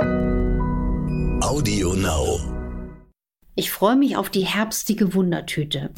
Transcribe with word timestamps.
Audio 0.00 1.94
Now. 1.94 2.40
Ich 3.54 3.70
freue 3.70 3.96
mich 3.96 4.16
auf 4.16 4.30
die 4.30 4.42
herbstige 4.42 5.14
Wundertüte. 5.14 5.90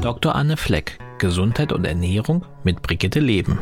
Dr. 0.00 0.34
Anne 0.34 0.56
Fleck, 0.56 0.98
Gesundheit 1.18 1.72
und 1.72 1.84
Ernährung 1.84 2.44
mit 2.64 2.82
Brigitte 2.82 3.20
Leben. 3.20 3.60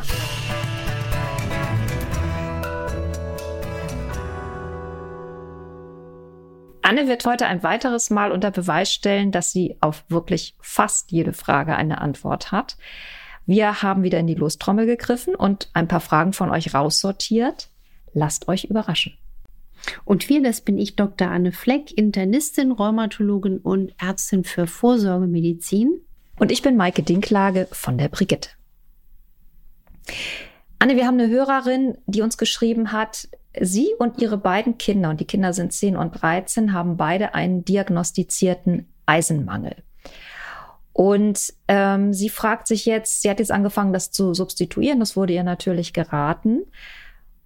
Anne 6.91 7.07
wird 7.07 7.25
heute 7.25 7.47
ein 7.47 7.63
weiteres 7.63 8.11
Mal 8.11 8.33
unter 8.33 8.51
Beweis 8.51 8.93
stellen, 8.93 9.31
dass 9.31 9.53
sie 9.53 9.77
auf 9.81 10.03
wirklich 10.09 10.57
fast 10.59 11.13
jede 11.13 11.33
Frage 11.33 11.77
eine 11.77 12.01
Antwort 12.01 12.51
hat. 12.51 12.77
Wir 13.47 13.83
haben 13.83 14.03
wieder 14.03 14.19
in 14.19 14.27
die 14.27 14.35
Lostrommel 14.35 14.87
gegriffen 14.87 15.37
und 15.37 15.71
ein 15.73 15.87
paar 15.87 16.01
Fragen 16.01 16.33
von 16.33 16.51
euch 16.51 16.75
raussortiert. 16.75 17.71
Lasst 18.13 18.49
euch 18.49 18.65
überraschen. 18.65 19.17
Und 20.05 20.29
wir, 20.29 20.43
das 20.43 20.63
bin 20.63 20.79
ich, 20.79 20.97
Dr. 20.97 21.29
Anne 21.29 21.53
Fleck, 21.53 21.97
Internistin, 21.97 22.73
Rheumatologin 22.73 23.59
und 23.59 23.95
Ärztin 24.03 24.43
für 24.43 24.67
Vorsorgemedizin. 24.67 26.01
Und 26.41 26.51
ich 26.51 26.61
bin 26.61 26.77
Maike 26.77 27.05
Dinklage 27.05 27.69
von 27.71 27.99
der 27.99 28.09
Brigitte. 28.09 28.51
Anne, 30.81 30.97
wir 30.97 31.07
haben 31.07 31.21
eine 31.21 31.29
Hörerin, 31.29 31.99
die 32.07 32.23
uns 32.23 32.37
geschrieben 32.37 32.91
hat, 32.91 33.29
Sie 33.59 33.89
und 33.99 34.21
ihre 34.21 34.37
beiden 34.39 34.79
Kinder, 34.79 35.11
und 35.11 35.21
die 35.21 35.27
Kinder 35.27 35.53
sind 35.53 35.73
10 35.73 35.97
und 35.97 36.23
13, 36.23 36.73
haben 36.73 36.97
beide 36.97 37.35
einen 37.35 37.65
diagnostizierten 37.65 38.89
Eisenmangel. 39.07 39.75
Und 40.93 41.53
ähm, 41.69 42.13
sie 42.13 42.29
fragt 42.29 42.67
sich 42.67 42.85
jetzt, 42.87 43.23
sie 43.23 43.31
hat 43.31 43.39
jetzt 43.39 43.53
angefangen, 43.53 43.93
das 43.93 44.11
zu 44.11 44.35
substituieren, 44.35 44.99
das 45.01 45.17
wurde 45.17 45.33
ihr 45.33 45.45
natürlich 45.45 45.93
geraten. 45.93 46.63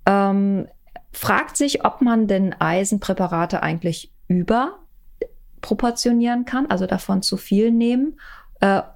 Ähm, 0.06 0.66
fragt 1.12 1.56
sich, 1.56 1.84
ob 1.84 2.02
man 2.02 2.26
denn 2.26 2.54
Eisenpräparate 2.58 3.62
eigentlich 3.62 4.12
überproportionieren 4.28 6.44
kann, 6.44 6.66
also 6.66 6.86
davon 6.86 7.22
zu 7.22 7.36
viel 7.36 7.70
nehmen 7.70 8.18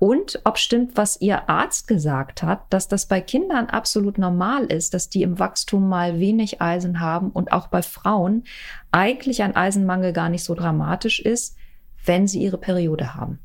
und 0.00 0.40
ob 0.44 0.56
stimmt, 0.56 0.96
was 0.96 1.20
ihr 1.20 1.50
Arzt 1.50 1.88
gesagt 1.88 2.42
hat, 2.42 2.62
dass 2.70 2.88
das 2.88 3.06
bei 3.06 3.20
Kindern 3.20 3.66
absolut 3.66 4.16
normal 4.16 4.64
ist, 4.64 4.94
dass 4.94 5.10
die 5.10 5.22
im 5.22 5.38
Wachstum 5.38 5.88
mal 5.88 6.18
wenig 6.18 6.62
Eisen 6.62 7.00
haben 7.00 7.30
und 7.30 7.52
auch 7.52 7.66
bei 7.66 7.82
Frauen 7.82 8.44
eigentlich 8.92 9.42
ein 9.42 9.56
Eisenmangel 9.56 10.14
gar 10.14 10.30
nicht 10.30 10.44
so 10.44 10.54
dramatisch 10.54 11.20
ist, 11.20 11.56
wenn 12.04 12.26
sie 12.26 12.40
ihre 12.42 12.56
Periode 12.56 13.14
haben. 13.14 13.40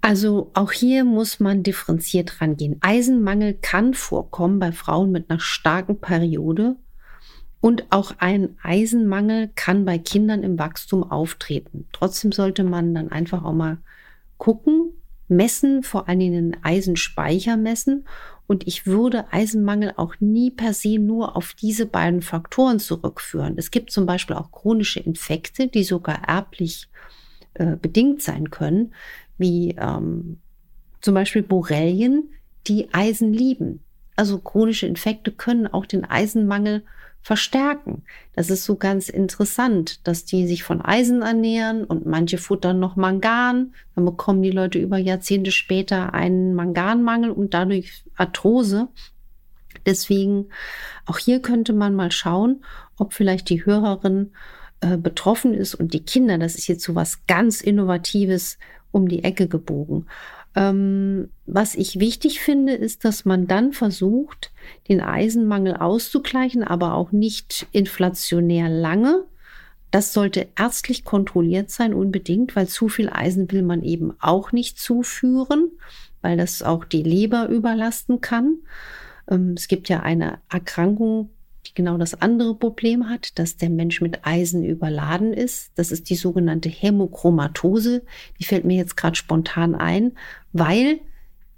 Also 0.00 0.50
auch 0.54 0.72
hier 0.72 1.04
muss 1.04 1.38
man 1.38 1.62
differenziert 1.62 2.40
rangehen. 2.40 2.78
Eisenmangel 2.80 3.54
kann 3.54 3.94
vorkommen 3.94 4.58
bei 4.58 4.72
Frauen 4.72 5.12
mit 5.12 5.30
einer 5.30 5.38
starken 5.38 6.00
Periode 6.00 6.74
und 7.60 7.86
auch 7.90 8.16
ein 8.18 8.58
Eisenmangel 8.64 9.50
kann 9.54 9.84
bei 9.84 9.98
Kindern 9.98 10.42
im 10.42 10.58
Wachstum 10.58 11.08
auftreten. 11.08 11.86
Trotzdem 11.92 12.32
sollte 12.32 12.64
man 12.64 12.92
dann 12.92 13.12
einfach 13.12 13.44
auch 13.44 13.52
mal 13.52 13.78
gucken, 14.42 14.94
messen, 15.28 15.84
vor 15.84 16.08
allen 16.08 16.18
Dingen 16.18 16.56
Eisenspeicher 16.62 17.56
messen. 17.56 18.08
Und 18.48 18.66
ich 18.66 18.86
würde 18.86 19.32
Eisenmangel 19.32 19.92
auch 19.96 20.16
nie 20.18 20.50
per 20.50 20.74
se 20.74 20.98
nur 20.98 21.36
auf 21.36 21.54
diese 21.54 21.86
beiden 21.86 22.22
Faktoren 22.22 22.80
zurückführen. 22.80 23.54
Es 23.56 23.70
gibt 23.70 23.92
zum 23.92 24.04
Beispiel 24.04 24.34
auch 24.34 24.50
chronische 24.50 24.98
Infekte, 24.98 25.68
die 25.68 25.84
sogar 25.84 26.24
erblich 26.26 26.88
äh, 27.54 27.76
bedingt 27.76 28.20
sein 28.20 28.50
können, 28.50 28.94
wie 29.38 29.76
ähm, 29.78 30.40
zum 31.00 31.14
Beispiel 31.14 31.44
Borrelien, 31.44 32.28
die 32.66 32.92
Eisen 32.92 33.32
lieben. 33.32 33.78
Also 34.16 34.40
chronische 34.40 34.88
Infekte 34.88 35.30
können 35.30 35.68
auch 35.68 35.86
den 35.86 36.04
Eisenmangel 36.04 36.82
verstärken. 37.22 38.02
Das 38.34 38.50
ist 38.50 38.64
so 38.64 38.76
ganz 38.76 39.08
interessant, 39.08 40.06
dass 40.06 40.24
die 40.24 40.46
sich 40.46 40.64
von 40.64 40.82
Eisen 40.82 41.22
ernähren 41.22 41.84
und 41.84 42.04
manche 42.04 42.38
futtern 42.38 42.80
noch 42.80 42.96
Mangan. 42.96 43.74
Dann 43.94 44.04
bekommen 44.04 44.42
die 44.42 44.50
Leute 44.50 44.78
über 44.78 44.98
Jahrzehnte 44.98 45.52
später 45.52 46.14
einen 46.14 46.54
Manganmangel 46.54 47.30
und 47.30 47.54
dadurch 47.54 48.04
Arthrose. 48.16 48.88
Deswegen 49.86 50.46
auch 51.06 51.18
hier 51.18 51.40
könnte 51.40 51.72
man 51.72 51.94
mal 51.94 52.10
schauen, 52.10 52.64
ob 52.96 53.14
vielleicht 53.14 53.48
die 53.48 53.64
Hörerin 53.64 54.32
äh, 54.80 54.96
betroffen 54.96 55.54
ist 55.54 55.74
und 55.74 55.94
die 55.94 56.04
Kinder. 56.04 56.38
Das 56.38 56.56
ist 56.56 56.66
jetzt 56.66 56.84
so 56.84 56.94
was 56.94 57.26
ganz 57.26 57.60
Innovatives 57.60 58.58
um 58.90 59.08
die 59.08 59.24
Ecke 59.24 59.48
gebogen. 59.48 60.06
Ähm, 60.54 61.30
was 61.46 61.74
ich 61.74 61.98
wichtig 61.98 62.40
finde, 62.40 62.74
ist, 62.74 63.04
dass 63.04 63.24
man 63.24 63.46
dann 63.46 63.72
versucht, 63.72 64.52
den 64.88 65.00
Eisenmangel 65.00 65.76
auszugleichen, 65.76 66.62
aber 66.62 66.94
auch 66.94 67.12
nicht 67.12 67.66
inflationär 67.72 68.68
lange. 68.68 69.24
Das 69.90 70.12
sollte 70.12 70.48
ärztlich 70.56 71.04
kontrolliert 71.04 71.70
sein, 71.70 71.94
unbedingt, 71.94 72.56
weil 72.56 72.66
zu 72.66 72.88
viel 72.88 73.10
Eisen 73.10 73.50
will 73.50 73.62
man 73.62 73.82
eben 73.82 74.14
auch 74.20 74.52
nicht 74.52 74.78
zuführen, 74.78 75.70
weil 76.22 76.36
das 76.36 76.62
auch 76.62 76.84
die 76.84 77.02
Leber 77.02 77.48
überlasten 77.48 78.20
kann. 78.20 78.58
Ähm, 79.28 79.54
es 79.56 79.68
gibt 79.68 79.88
ja 79.88 80.00
eine 80.00 80.38
Erkrankung, 80.50 81.30
genau 81.74 81.96
das 81.96 82.20
andere 82.20 82.54
Problem 82.54 83.08
hat, 83.08 83.38
dass 83.38 83.56
der 83.56 83.70
Mensch 83.70 84.00
mit 84.00 84.26
Eisen 84.26 84.64
überladen 84.64 85.32
ist. 85.32 85.72
Das 85.76 85.92
ist 85.92 86.10
die 86.10 86.16
sogenannte 86.16 86.68
Hämochromatose. 86.68 88.02
Die 88.38 88.44
fällt 88.44 88.64
mir 88.64 88.76
jetzt 88.76 88.96
gerade 88.96 89.16
spontan 89.16 89.74
ein, 89.74 90.12
weil 90.52 91.00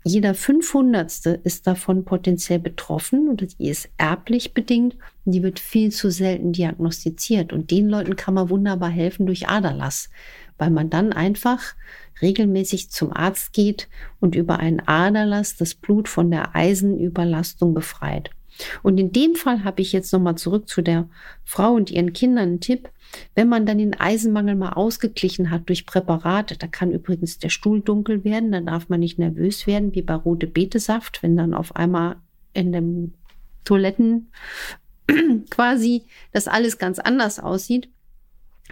jeder 0.06 0.34
500. 0.34 1.26
ist 1.44 1.66
davon 1.66 2.04
potenziell 2.04 2.58
betroffen 2.58 3.26
und 3.26 3.58
die 3.58 3.68
ist 3.68 3.88
erblich 3.96 4.52
bedingt 4.52 4.96
und 5.24 5.32
die 5.32 5.42
wird 5.42 5.58
viel 5.58 5.90
zu 5.90 6.10
selten 6.10 6.52
diagnostiziert. 6.52 7.54
Und 7.54 7.70
den 7.70 7.88
Leuten 7.88 8.14
kann 8.14 8.34
man 8.34 8.50
wunderbar 8.50 8.90
helfen 8.90 9.24
durch 9.24 9.48
Aderlass, 9.48 10.10
weil 10.58 10.68
man 10.68 10.90
dann 10.90 11.14
einfach 11.14 11.74
regelmäßig 12.20 12.90
zum 12.90 13.14
Arzt 13.14 13.54
geht 13.54 13.88
und 14.20 14.34
über 14.34 14.58
einen 14.58 14.80
Aderlass 14.80 15.56
das 15.56 15.74
Blut 15.74 16.06
von 16.06 16.30
der 16.30 16.54
Eisenüberlastung 16.54 17.72
befreit. 17.72 18.30
Und 18.82 18.98
in 18.98 19.12
dem 19.12 19.34
Fall 19.34 19.64
habe 19.64 19.82
ich 19.82 19.92
jetzt 19.92 20.12
nochmal 20.12 20.36
zurück 20.36 20.68
zu 20.68 20.82
der 20.82 21.08
Frau 21.44 21.72
und 21.74 21.90
ihren 21.90 22.12
Kindern 22.12 22.48
einen 22.48 22.60
Tipp. 22.60 22.90
Wenn 23.34 23.48
man 23.48 23.66
dann 23.66 23.78
den 23.78 23.98
Eisenmangel 23.98 24.54
mal 24.54 24.72
ausgeglichen 24.72 25.50
hat 25.50 25.68
durch 25.68 25.86
Präparate, 25.86 26.56
da 26.56 26.66
kann 26.66 26.92
übrigens 26.92 27.38
der 27.38 27.48
Stuhl 27.48 27.80
dunkel 27.80 28.24
werden, 28.24 28.52
dann 28.52 28.66
darf 28.66 28.88
man 28.88 29.00
nicht 29.00 29.18
nervös 29.18 29.66
werden, 29.66 29.94
wie 29.94 30.02
bei 30.02 30.14
rote 30.14 30.46
Betesaft, 30.46 31.22
wenn 31.22 31.36
dann 31.36 31.54
auf 31.54 31.76
einmal 31.76 32.16
in 32.52 32.72
dem 32.72 33.14
Toiletten 33.64 34.30
quasi 35.50 36.04
das 36.32 36.48
alles 36.48 36.78
ganz 36.78 36.98
anders 36.98 37.38
aussieht 37.38 37.88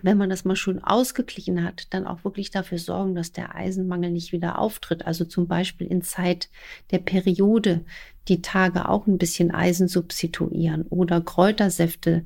wenn 0.01 0.17
man 0.17 0.31
das 0.31 0.45
mal 0.45 0.57
schön 0.57 0.83
ausgeglichen 0.83 1.63
hat, 1.63 1.87
dann 1.91 2.07
auch 2.07 2.25
wirklich 2.25 2.51
dafür 2.51 2.79
sorgen, 2.79 3.15
dass 3.15 3.33
der 3.33 3.55
Eisenmangel 3.55 4.11
nicht 4.11 4.33
wieder 4.33 4.59
auftritt. 4.59 5.07
Also 5.07 5.25
zum 5.25 5.47
Beispiel 5.47 5.87
in 5.87 6.03
Zeit 6.03 6.49
der 6.91 6.99
Periode 6.99 7.85
die 8.29 8.41
Tage 8.41 8.89
auch 8.89 9.07
ein 9.07 9.19
bisschen 9.19 9.51
Eisen 9.51 9.89
substituieren 9.89 10.83
oder 10.89 11.21
Kräutersäfte 11.21 12.25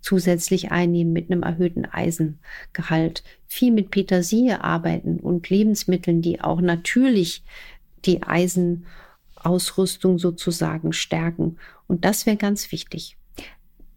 zusätzlich 0.00 0.70
einnehmen 0.70 1.12
mit 1.12 1.30
einem 1.30 1.42
erhöhten 1.42 1.84
Eisengehalt. 1.84 3.24
Viel 3.46 3.72
mit 3.72 3.90
Petersilie 3.90 4.62
arbeiten 4.62 5.18
und 5.18 5.50
Lebensmitteln, 5.50 6.22
die 6.22 6.40
auch 6.40 6.60
natürlich 6.60 7.42
die 8.04 8.22
Eisenausrüstung 8.22 10.18
sozusagen 10.18 10.92
stärken. 10.92 11.58
Und 11.88 12.04
das 12.04 12.26
wäre 12.26 12.36
ganz 12.36 12.70
wichtig. 12.70 13.17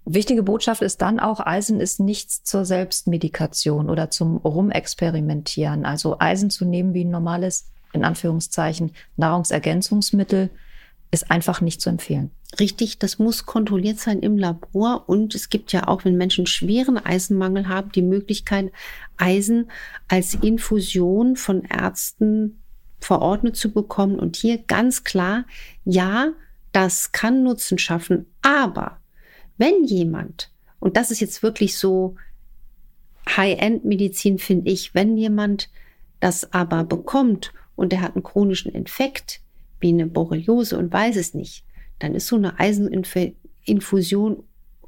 Wichtige 0.06 0.44
Botschaft 0.44 0.81
ist 0.81 1.01
dann 1.01 1.19
auch, 1.19 1.39
Eisen 1.39 1.79
ist 1.79 2.00
nichts 2.00 2.44
zur 2.44 2.66
Selbstmedikation 2.66 3.89
oder 3.89 4.09
zum 4.09 4.38
Rumexperimentieren. 4.38 5.85
Also 5.85 6.17
Eisen 6.19 6.50
zu 6.50 6.66
nehmen 6.66 6.94
wie 6.94 7.03
ein 7.03 7.12
normales, 7.12 7.69
in 7.94 8.03
Anführungszeichen, 8.03 8.91
Nahrungsergänzungsmittel 9.17 10.49
ist 11.11 11.29
einfach 11.29 11.61
nicht 11.61 11.81
zu 11.81 11.90
empfehlen. 11.90 12.31
Richtig, 12.59 12.99
das 12.99 13.20
muss 13.20 13.46
kontrolliert 13.46 13.99
sein 13.99 14.20
im 14.20 14.37
Labor 14.37 15.03
und 15.08 15.35
es 15.35 15.49
gibt 15.49 15.72
ja 15.72 15.87
auch, 15.87 16.03
wenn 16.03 16.17
Menschen 16.17 16.47
schweren 16.47 16.97
Eisenmangel 16.97 17.67
haben, 17.67 17.91
die 17.91 18.02
Möglichkeit, 18.02 18.72
Eisen 19.17 19.70
als 20.08 20.34
Infusion 20.34 21.35
von 21.35 21.64
Ärzten 21.64 22.61
verordnet 22.99 23.55
zu 23.55 23.72
bekommen. 23.72 24.20
Und 24.20 24.35
hier 24.35 24.58
ganz 24.58 25.03
klar, 25.03 25.46
ja, 25.85 26.31
das 26.72 27.11
kann 27.11 27.43
Nutzen 27.43 27.78
schaffen, 27.78 28.25
aber 28.41 29.00
wenn 29.57 29.83
jemand, 29.83 30.51
und 30.79 30.97
das 30.97 31.11
ist 31.11 31.19
jetzt 31.19 31.43
wirklich 31.43 31.77
so 31.77 32.15
High-End-Medizin, 33.29 34.39
finde 34.39 34.71
ich, 34.71 34.95
wenn 34.95 35.15
jemand 35.17 35.69
das 36.19 36.51
aber 36.53 36.83
bekommt 36.83 37.53
und 37.75 37.93
er 37.93 38.01
hat 38.01 38.15
einen 38.15 38.23
chronischen 38.23 38.71
Infekt, 38.71 39.41
wie 39.79 39.89
eine 39.89 40.07
Borreliose 40.07 40.77
und 40.77 40.91
weiß 40.91 41.15
es 41.15 41.33
nicht, 41.33 41.63
dann 41.99 42.15
ist 42.15 42.27
so 42.27 42.35
eine 42.35 42.59
Eiseninfusion 42.59 44.43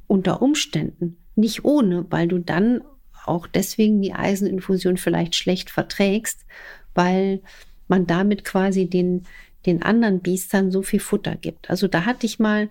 unter 0.08 0.42
Umständen 0.42 1.18
nicht 1.36 1.66
ohne, 1.66 2.06
weil 2.10 2.28
du 2.28 2.40
dann 2.40 2.82
auch 3.26 3.48
deswegen 3.48 4.02
die 4.02 4.14
Eiseninfusion 4.14 4.98
vielleicht 4.98 5.36
schlecht 5.36 5.70
verträgst, 5.70 6.46
weil 6.94 7.42
man 7.88 8.06
damit 8.06 8.44
quasi 8.44 8.88
den, 8.88 9.26
den 9.66 9.82
anderen 9.82 10.20
Biestern 10.20 10.72
so 10.72 10.82
viel 10.82 11.00
Futter 11.00 11.36
gibt. 11.36 11.70
Also 11.70 11.88
da 11.88 12.06
hatte 12.06 12.26
ich 12.26 12.40
mal 12.40 12.70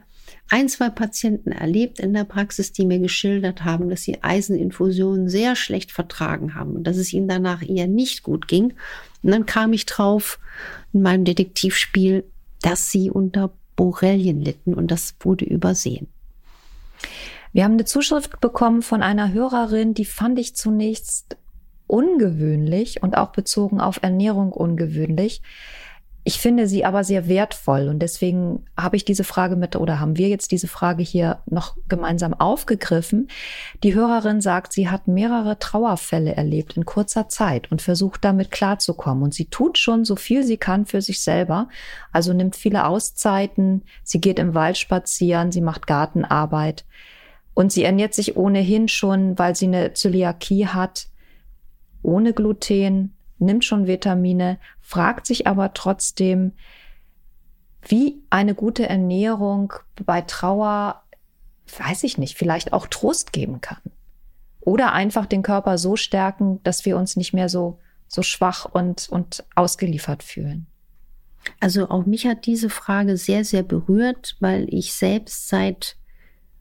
ein, 0.48 0.68
zwei 0.68 0.90
Patienten 0.90 1.52
erlebt 1.52 2.00
in 2.00 2.12
der 2.12 2.24
Praxis, 2.24 2.72
die 2.72 2.84
mir 2.84 2.98
geschildert 2.98 3.64
haben, 3.64 3.88
dass 3.88 4.02
sie 4.02 4.22
Eiseninfusionen 4.22 5.28
sehr 5.28 5.56
schlecht 5.56 5.92
vertragen 5.92 6.54
haben 6.54 6.76
und 6.76 6.84
dass 6.84 6.96
es 6.96 7.12
ihnen 7.12 7.28
danach 7.28 7.62
eher 7.62 7.86
nicht 7.86 8.22
gut 8.22 8.48
ging. 8.48 8.74
Und 9.22 9.30
dann 9.30 9.46
kam 9.46 9.72
ich 9.72 9.86
drauf 9.86 10.38
in 10.92 11.02
meinem 11.02 11.24
Detektivspiel, 11.24 12.24
dass 12.60 12.90
sie 12.90 13.10
unter 13.10 13.52
Borrelien 13.76 14.40
litten 14.40 14.74
und 14.74 14.90
das 14.90 15.14
wurde 15.20 15.44
übersehen. 15.44 16.08
Wir 17.52 17.64
haben 17.64 17.72
eine 17.72 17.84
Zuschrift 17.84 18.40
bekommen 18.40 18.82
von 18.82 19.02
einer 19.02 19.32
Hörerin, 19.32 19.94
die 19.94 20.04
fand 20.04 20.38
ich 20.38 20.56
zunächst 20.56 21.36
ungewöhnlich 21.86 23.02
und 23.02 23.16
auch 23.16 23.32
bezogen 23.32 23.80
auf 23.80 24.02
Ernährung 24.02 24.52
ungewöhnlich. 24.52 25.42
Ich 26.24 26.38
finde 26.38 26.68
sie 26.68 26.84
aber 26.84 27.02
sehr 27.02 27.26
wertvoll 27.26 27.88
und 27.88 27.98
deswegen 27.98 28.64
habe 28.76 28.94
ich 28.94 29.04
diese 29.04 29.24
Frage 29.24 29.56
mit 29.56 29.74
oder 29.74 29.98
haben 29.98 30.16
wir 30.16 30.28
jetzt 30.28 30.52
diese 30.52 30.68
Frage 30.68 31.02
hier 31.02 31.40
noch 31.46 31.76
gemeinsam 31.88 32.32
aufgegriffen. 32.32 33.26
Die 33.82 33.94
Hörerin 33.94 34.40
sagt, 34.40 34.72
sie 34.72 34.88
hat 34.88 35.08
mehrere 35.08 35.58
Trauerfälle 35.58 36.36
erlebt 36.36 36.76
in 36.76 36.86
kurzer 36.86 37.28
Zeit 37.28 37.72
und 37.72 37.82
versucht 37.82 38.24
damit 38.24 38.52
klarzukommen 38.52 39.24
und 39.24 39.34
sie 39.34 39.46
tut 39.46 39.78
schon 39.78 40.04
so 40.04 40.14
viel 40.14 40.44
sie 40.44 40.58
kann 40.58 40.86
für 40.86 41.02
sich 41.02 41.20
selber. 41.20 41.68
Also 42.12 42.32
nimmt 42.32 42.54
viele 42.54 42.86
Auszeiten, 42.86 43.82
sie 44.04 44.20
geht 44.20 44.38
im 44.38 44.54
Wald 44.54 44.78
spazieren, 44.78 45.50
sie 45.50 45.60
macht 45.60 45.88
Gartenarbeit 45.88 46.84
und 47.52 47.72
sie 47.72 47.82
ernährt 47.82 48.14
sich 48.14 48.36
ohnehin 48.36 48.86
schon, 48.86 49.38
weil 49.40 49.56
sie 49.56 49.66
eine 49.66 49.92
Zöliakie 49.92 50.68
hat, 50.68 51.08
ohne 52.02 52.32
Gluten, 52.32 53.16
nimmt 53.42 53.64
schon 53.64 53.86
Vitamine, 53.86 54.58
fragt 54.80 55.26
sich 55.26 55.46
aber 55.46 55.74
trotzdem, 55.74 56.52
wie 57.86 58.22
eine 58.30 58.54
gute 58.54 58.88
Ernährung 58.88 59.72
bei 60.04 60.22
Trauer, 60.22 61.02
weiß 61.78 62.04
ich 62.04 62.18
nicht, 62.18 62.36
vielleicht 62.36 62.72
auch 62.72 62.86
Trost 62.86 63.32
geben 63.32 63.60
kann. 63.60 63.80
Oder 64.60 64.92
einfach 64.92 65.26
den 65.26 65.42
Körper 65.42 65.76
so 65.76 65.96
stärken, 65.96 66.60
dass 66.62 66.84
wir 66.84 66.96
uns 66.96 67.16
nicht 67.16 67.32
mehr 67.32 67.48
so, 67.48 67.80
so 68.06 68.22
schwach 68.22 68.66
und, 68.66 69.08
und 69.08 69.44
ausgeliefert 69.56 70.22
fühlen. 70.22 70.66
Also 71.58 71.88
auch 71.88 72.06
mich 72.06 72.26
hat 72.26 72.46
diese 72.46 72.70
Frage 72.70 73.16
sehr, 73.16 73.44
sehr 73.44 73.64
berührt, 73.64 74.36
weil 74.38 74.72
ich 74.72 74.94
selbst 74.94 75.48
seit, 75.48 75.96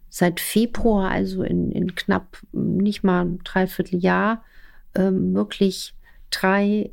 seit 0.09 0.39
Februar, 0.39 1.11
also 1.11 1.43
in, 1.43 1.71
in 1.71 1.93
knapp 1.93 2.41
nicht 2.51 3.03
mal 3.03 3.25
ein 3.25 3.39
Dreivierteljahr, 3.43 4.43
ähm, 4.95 5.35
wirklich 5.35 5.93
drei 6.31 6.91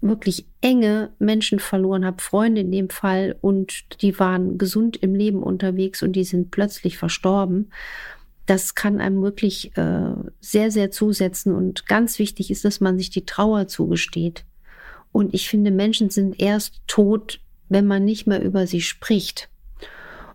wirklich 0.00 0.46
enge 0.60 1.10
Menschen 1.18 1.58
verloren 1.58 2.04
habe, 2.04 2.22
Freunde 2.22 2.60
in 2.60 2.70
dem 2.70 2.90
Fall, 2.90 3.36
und 3.40 4.02
die 4.02 4.18
waren 4.18 4.58
gesund 4.58 4.96
im 4.96 5.14
Leben 5.14 5.42
unterwegs 5.42 6.02
und 6.02 6.12
die 6.12 6.24
sind 6.24 6.50
plötzlich 6.50 6.98
verstorben. 6.98 7.70
Das 8.46 8.74
kann 8.74 9.00
einem 9.00 9.22
wirklich 9.22 9.76
äh, 9.76 10.14
sehr, 10.40 10.70
sehr 10.70 10.90
zusetzen. 10.90 11.54
Und 11.54 11.86
ganz 11.86 12.18
wichtig 12.18 12.50
ist, 12.50 12.64
dass 12.64 12.80
man 12.80 12.96
sich 12.96 13.10
die 13.10 13.26
Trauer 13.26 13.66
zugesteht. 13.66 14.44
Und 15.10 15.34
ich 15.34 15.48
finde, 15.48 15.70
Menschen 15.70 16.10
sind 16.10 16.40
erst 16.40 16.80
tot, 16.86 17.40
wenn 17.68 17.86
man 17.86 18.04
nicht 18.04 18.26
mehr 18.26 18.42
über 18.42 18.66
sie 18.66 18.82
spricht. 18.82 19.48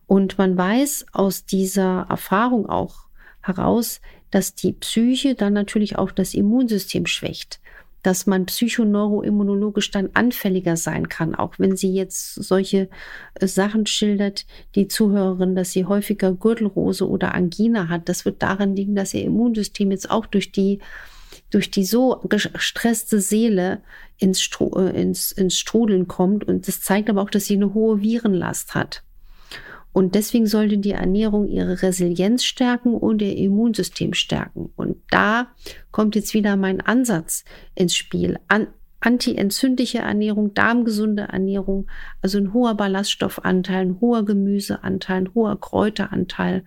Und 0.08 0.38
man 0.38 0.58
weiß 0.58 1.06
aus 1.14 1.46
dieser 1.46 2.08
Erfahrung 2.10 2.66
auch 2.66 3.06
heraus, 3.42 4.02
dass 4.30 4.56
die 4.56 4.74
Psyche 4.74 5.36
dann 5.36 5.54
natürlich 5.54 5.98
auch 5.98 6.12
das 6.12 6.34
Immunsystem 6.34 7.06
schwächt 7.06 7.62
dass 8.04 8.26
man 8.26 8.46
psychoneuroimmunologisch 8.46 9.92
dann 9.92 10.10
anfälliger 10.14 10.78
sein 10.78 11.10
kann, 11.10 11.36
auch 11.36 11.60
wenn 11.60 11.76
sie 11.76 11.94
jetzt 11.94 12.36
solche 12.36 12.90
äh, 13.36 13.48
Sachen 13.48 13.86
schildert, 13.86 14.46
die 14.76 14.88
Zuhörerin, 14.88 15.56
dass 15.56 15.72
sie 15.72 15.86
häufiger 15.86 16.34
Gürtelrose 16.34 17.08
oder 17.08 17.34
Angina 17.34 17.90
hat. 17.90 18.10
Das 18.10 18.26
wird 18.26 18.42
daran 18.42 18.76
liegen, 18.76 18.96
dass 18.96 19.14
ihr 19.14 19.24
Immunsystem 19.24 19.92
jetzt 19.92 20.10
auch 20.10 20.26
durch 20.26 20.52
die 20.52 20.80
durch 21.50 21.70
die 21.70 21.84
so 21.84 22.22
gestresste 22.28 23.20
Seele 23.20 23.82
ins, 24.18 24.42
Stru 24.42 24.72
äh, 24.78 24.90
ins, 25.02 25.32
ins 25.32 25.58
Strudeln 25.58 26.08
kommt. 26.08 26.46
Und 26.46 26.68
das 26.68 26.82
zeigt 26.82 27.10
aber 27.10 27.22
auch, 27.22 27.30
dass 27.30 27.46
sie 27.46 27.56
eine 27.56 27.74
hohe 27.74 28.02
Virenlast 28.02 28.74
hat. 28.74 29.04
Und 29.94 30.16
deswegen 30.16 30.48
sollte 30.48 30.78
die 30.78 30.92
Ernährung 30.92 31.48
ihre 31.48 31.82
Resilienz 31.82 32.44
stärken 32.44 32.94
und 32.94 33.22
ihr 33.22 33.36
Immunsystem 33.36 34.14
stärken. 34.14 34.72
Und 34.76 34.98
da 35.10 35.48
kommt 35.92 36.16
jetzt 36.16 36.34
wieder 36.34 36.56
mein 36.56 36.82
Ansatz 36.82 37.44
ins 37.76 37.96
Spiel. 37.96 38.40
An 38.48 38.68
antientzündliche 39.02 39.98
Ernährung, 39.98 40.54
darmgesunde 40.54 41.24
Ernährung, 41.24 41.88
also 42.22 42.38
ein 42.38 42.54
hoher 42.54 42.76
Ballaststoffanteil, 42.76 43.82
ein 43.82 44.00
hoher 44.00 44.24
Gemüseanteil, 44.24 45.24
ein 45.24 45.34
hoher 45.34 45.60
Kräuteranteil 45.60 46.64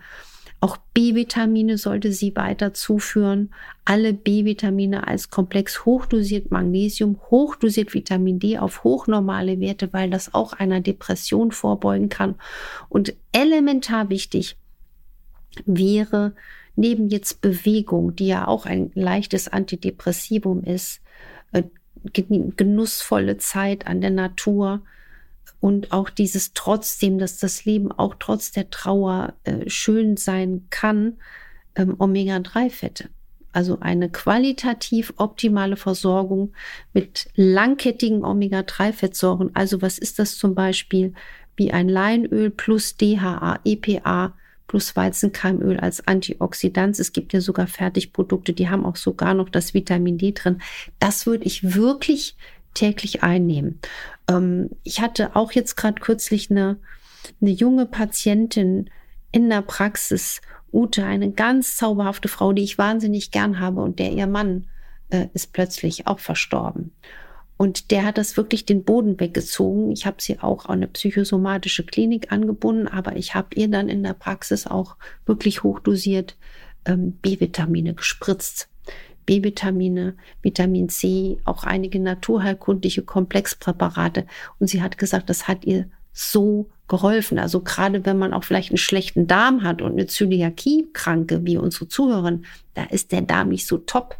auch 0.64 0.78
B-Vitamine 0.94 1.76
sollte 1.76 2.11
sie 2.11 2.34
weiter 2.37 2.72
zuführen. 2.72 3.50
Alle 3.84 4.14
B-Vitamine 4.14 5.06
als 5.06 5.28
Komplex 5.28 5.84
hochdosiert 5.84 6.50
Magnesium, 6.50 7.20
hochdosiert 7.31 7.93
Vitamin 7.93 8.38
D 8.38 8.56
auf 8.56 8.82
hochnormale 8.82 9.61
Werte, 9.61 9.93
weil 9.93 10.08
das 10.08 10.32
auch 10.32 10.55
einer 10.55 10.81
Depression 10.81 11.52
vorbeugen 11.52 12.08
kann. 12.08 12.37
Und 12.88 13.14
elementar 13.32 14.08
wichtig 14.08 14.56
wäre 15.66 16.32
neben 16.76 17.10
jetzt 17.10 17.43
Bewegung, 17.43 18.17
die 18.17 18.28
ja 18.28 18.49
auch 18.49 18.64
ein 18.64 18.90
leichtes 18.94 19.49
Antidepressivum 19.49 20.64
ist, 20.64 21.02
äh, 21.52 21.64
genussvolle 22.14 23.37
Zeit 23.37 23.87
an 23.87 24.00
der 24.00 24.12
Natur, 24.12 24.81
und 25.64 25.93
auch 25.93 26.11
dieses 26.11 26.52
trotzdem, 26.52 27.16
dass 27.16 27.38
das 27.38 27.64
Leben 27.64 27.90
auch 27.90 28.16
trotz 28.19 28.50
der 28.50 28.69
Trauer 28.69 29.32
äh, 29.44 29.70
schön 29.70 30.19
sein 30.19 30.66
kann, 30.69 31.14
ähm, 31.75 31.96
Omega-3-Fette. 31.99 33.08
Also 33.50 33.81
eine 33.81 34.11
qualitativ 34.11 35.14
optimale 35.16 35.76
Versorgung 35.76 36.52
mit 36.93 37.28
langkettigen 37.34 38.26
Omega-3-Fettsäuren. 38.26 39.52
Also 39.55 39.81
was 39.81 39.96
ist 39.96 40.19
das 40.19 40.37
zum 40.37 40.55
Beispiel 40.55 41.14
wie 41.56 41.72
ein 41.72 41.88
Leinöl 41.88 42.50
plus 42.50 42.99
DHA, 42.99 43.60
EPA 43.64 44.34
plus 44.67 44.94
Weizenkeimöl 44.96 45.81
als 45.81 46.06
Antioxidant. 46.06 47.00
Es 47.00 47.14
gibt 47.14 47.32
ja 47.32 47.40
sogar 47.40 47.69
Fertigprodukte, 47.69 48.52
die 48.52 48.69
haben 48.69 48.84
auch 48.84 48.96
sogar 48.96 49.32
noch 49.32 49.49
das 49.49 49.72
Vitamin 49.72 50.19
D 50.19 50.32
drin. 50.32 50.60
Das 50.99 51.25
würde 51.25 51.46
ich 51.46 51.75
wirklich 51.75 52.37
täglich 52.75 53.23
einnehmen. 53.23 53.81
Ähm, 54.29 54.71
ich 54.82 55.00
hatte 55.00 55.37
auch 55.37 55.53
jetzt 55.53 55.76
gerade 55.76 56.00
kürzlich 56.00 56.51
eine, 56.51 56.79
eine 57.41 57.51
junge 57.51 57.87
Patientin 57.87 58.91
in 59.32 59.48
der 59.48 59.63
Praxis, 59.63 60.41
Ute, 60.72 61.05
eine 61.05 61.31
ganz 61.31 61.77
zauberhafte 61.77 62.29
Frau, 62.29 62.53
die 62.53 62.65
ich 62.65 62.79
wahnsinnig 62.79 63.31
gern 63.31 63.60
habe 63.60 63.81
und 63.81 64.01
der 64.01 64.13
ihr 64.13 64.27
Mann 64.27 64.67
äh, 65.10 65.29
ist 65.32 65.53
plötzlich 65.53 66.08
auch 66.08 66.19
verstorben. 66.19 66.93
Und 67.56 67.93
der 67.93 68.05
hat 68.05 68.19
das 68.19 68.37
wirklich 68.37 68.67
den 68.67 68.82
Boden 68.82 69.20
weggezogen. 69.20 69.93
Ich 69.93 70.06
habe 70.06 70.17
sie 70.20 70.41
auch 70.41 70.67
an 70.67 70.79
eine 70.79 70.89
psychosomatische 70.89 71.87
Klinik 71.87 72.32
angebunden, 72.32 72.89
aber 72.89 73.17
ich 73.17 73.34
habe 73.37 73.55
ihr 73.55 73.69
dann 73.69 73.89
in 73.89 74.03
der 74.03 74.15
Praxis 74.15 74.67
auch 74.67 74.96
wirklich 75.25 75.63
hochdosiert 75.63 76.37
ähm, 76.84 77.13
B-Vitamine 77.22 77.94
gespritzt. 77.94 78.69
B-Vitamine, 79.26 80.16
Vitamin 80.43 80.88
C, 80.88 81.38
auch 81.44 81.64
einige 81.64 82.00
naturheilkundliche 82.00 83.02
Komplexpräparate. 83.02 84.26
Und 84.58 84.69
sie 84.69 84.82
hat 84.82 84.98
gesagt, 84.98 85.31
das 85.31 85.48
hat 85.48 85.64
ihr 85.64 85.88
so 86.12 86.70
geholfen. 86.88 87.38
Also 87.38 87.60
gerade 87.60 88.06
wenn 88.06 88.19
man 88.19 88.32
auch 88.32 88.44
vielleicht 88.44 88.70
einen 88.70 88.78
schlechten 88.78 89.26
Darm 89.26 89.62
hat 89.62 89.82
und 89.82 89.93
eine 89.93 90.06
Zöliakie-Kranke 90.06 91.44
wie 91.44 91.56
unsere 91.56 91.88
Zuhörerin, 91.88 92.44
da 92.74 92.84
ist 92.84 93.12
der 93.12 93.22
Darm 93.22 93.48
nicht 93.48 93.66
so 93.66 93.78
top. 93.78 94.16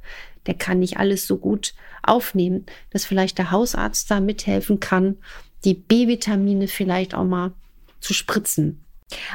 Der 0.47 0.55
kann 0.55 0.81
nicht 0.81 0.99
alles 0.99 1.27
so 1.27 1.39
gut 1.39 1.75
aufnehmen, 2.03 2.67
dass 2.91 3.05
vielleicht 3.05 3.39
der 3.39 3.51
Hausarzt 3.51 4.11
da 4.11 4.21
mithelfen 4.21 4.81
kann, 4.81 5.17
die 5.65 5.75
B-Vitamine 5.75 6.69
vielleicht 6.69 7.15
auch 7.15 7.25
mal 7.25 7.53
zu 8.01 8.13
spritzen. 8.13 8.84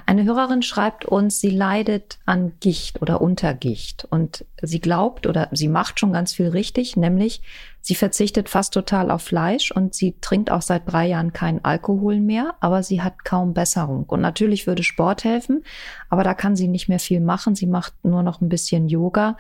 Eine 0.05 0.24
Hörerin 0.24 0.62
schreibt 0.62 1.05
uns, 1.05 1.39
sie 1.39 1.50
leidet 1.50 2.19
an 2.25 2.53
Gicht 2.59 3.01
oder 3.01 3.21
Untergicht 3.21 4.07
und 4.09 4.45
sie 4.62 4.79
glaubt 4.79 5.27
oder 5.27 5.50
sie 5.51 5.67
macht 5.67 6.00
schon 6.00 6.13
ganz 6.13 6.33
viel 6.33 6.50
richtig, 6.50 6.98
nämlich 6.98 7.41
sie 7.81 7.95
verzichtet 7.95 8.50
fast 8.50 8.74
total 8.74 9.12
auf 9.12 9.21
Fleisch 9.21 9.71
und 9.71 9.93
sie 9.93 10.15
trinkt 10.21 10.51
auch 10.51 10.62
seit 10.62 10.91
drei 10.91 11.07
Jahren 11.07 11.33
keinen 11.33 11.63
Alkohol 11.63 12.19
mehr, 12.19 12.55
aber 12.59 12.83
sie 12.83 13.01
hat 13.01 13.24
kaum 13.25 13.53
Besserung. 13.53 14.03
Und 14.03 14.21
natürlich 14.21 14.67
würde 14.67 14.83
Sport 14.83 15.24
helfen, 15.24 15.63
aber 16.09 16.24
da 16.24 16.33
kann 16.33 16.55
sie 16.55 16.67
nicht 16.67 16.89
mehr 16.89 17.00
viel 17.00 17.21
machen. 17.21 17.55
Sie 17.55 17.67
macht 17.67 17.93
nur 18.03 18.24
noch 18.24 18.41
ein 18.41 18.50
bisschen 18.50 18.88
Yoga. 18.88 19.38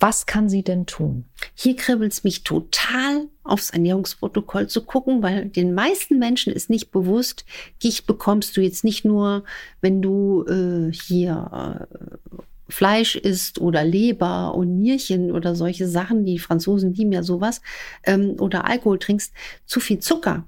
Was 0.00 0.26
kann 0.26 0.48
sie 0.48 0.62
denn 0.62 0.86
tun? 0.86 1.24
Hier 1.54 1.74
kribbelt 1.74 2.12
es 2.12 2.22
mich 2.22 2.44
total, 2.44 3.26
aufs 3.42 3.70
Ernährungsprotokoll 3.70 4.68
zu 4.68 4.84
gucken, 4.84 5.22
weil 5.22 5.46
den 5.46 5.74
meisten 5.74 6.18
Menschen 6.18 6.52
ist 6.52 6.70
nicht 6.70 6.92
bewusst, 6.92 7.44
Gicht 7.80 8.06
bekommst 8.06 8.56
du 8.56 8.60
jetzt 8.60 8.84
nicht 8.84 9.04
nur, 9.04 9.44
wenn 9.80 10.00
du 10.00 10.44
äh, 10.46 10.92
hier 10.92 11.86
äh, 11.90 12.38
Fleisch 12.68 13.16
isst 13.16 13.60
oder 13.60 13.84
Leber 13.84 14.54
und 14.54 14.78
Nierchen 14.78 15.32
oder 15.32 15.56
solche 15.56 15.88
Sachen, 15.88 16.24
die 16.24 16.38
Franzosen 16.38 16.94
lieben 16.94 17.12
ja 17.12 17.22
sowas, 17.22 17.60
ähm, 18.04 18.36
oder 18.38 18.66
Alkohol 18.66 18.98
trinkst, 18.98 19.32
zu 19.64 19.80
viel 19.80 19.98
Zucker 19.98 20.44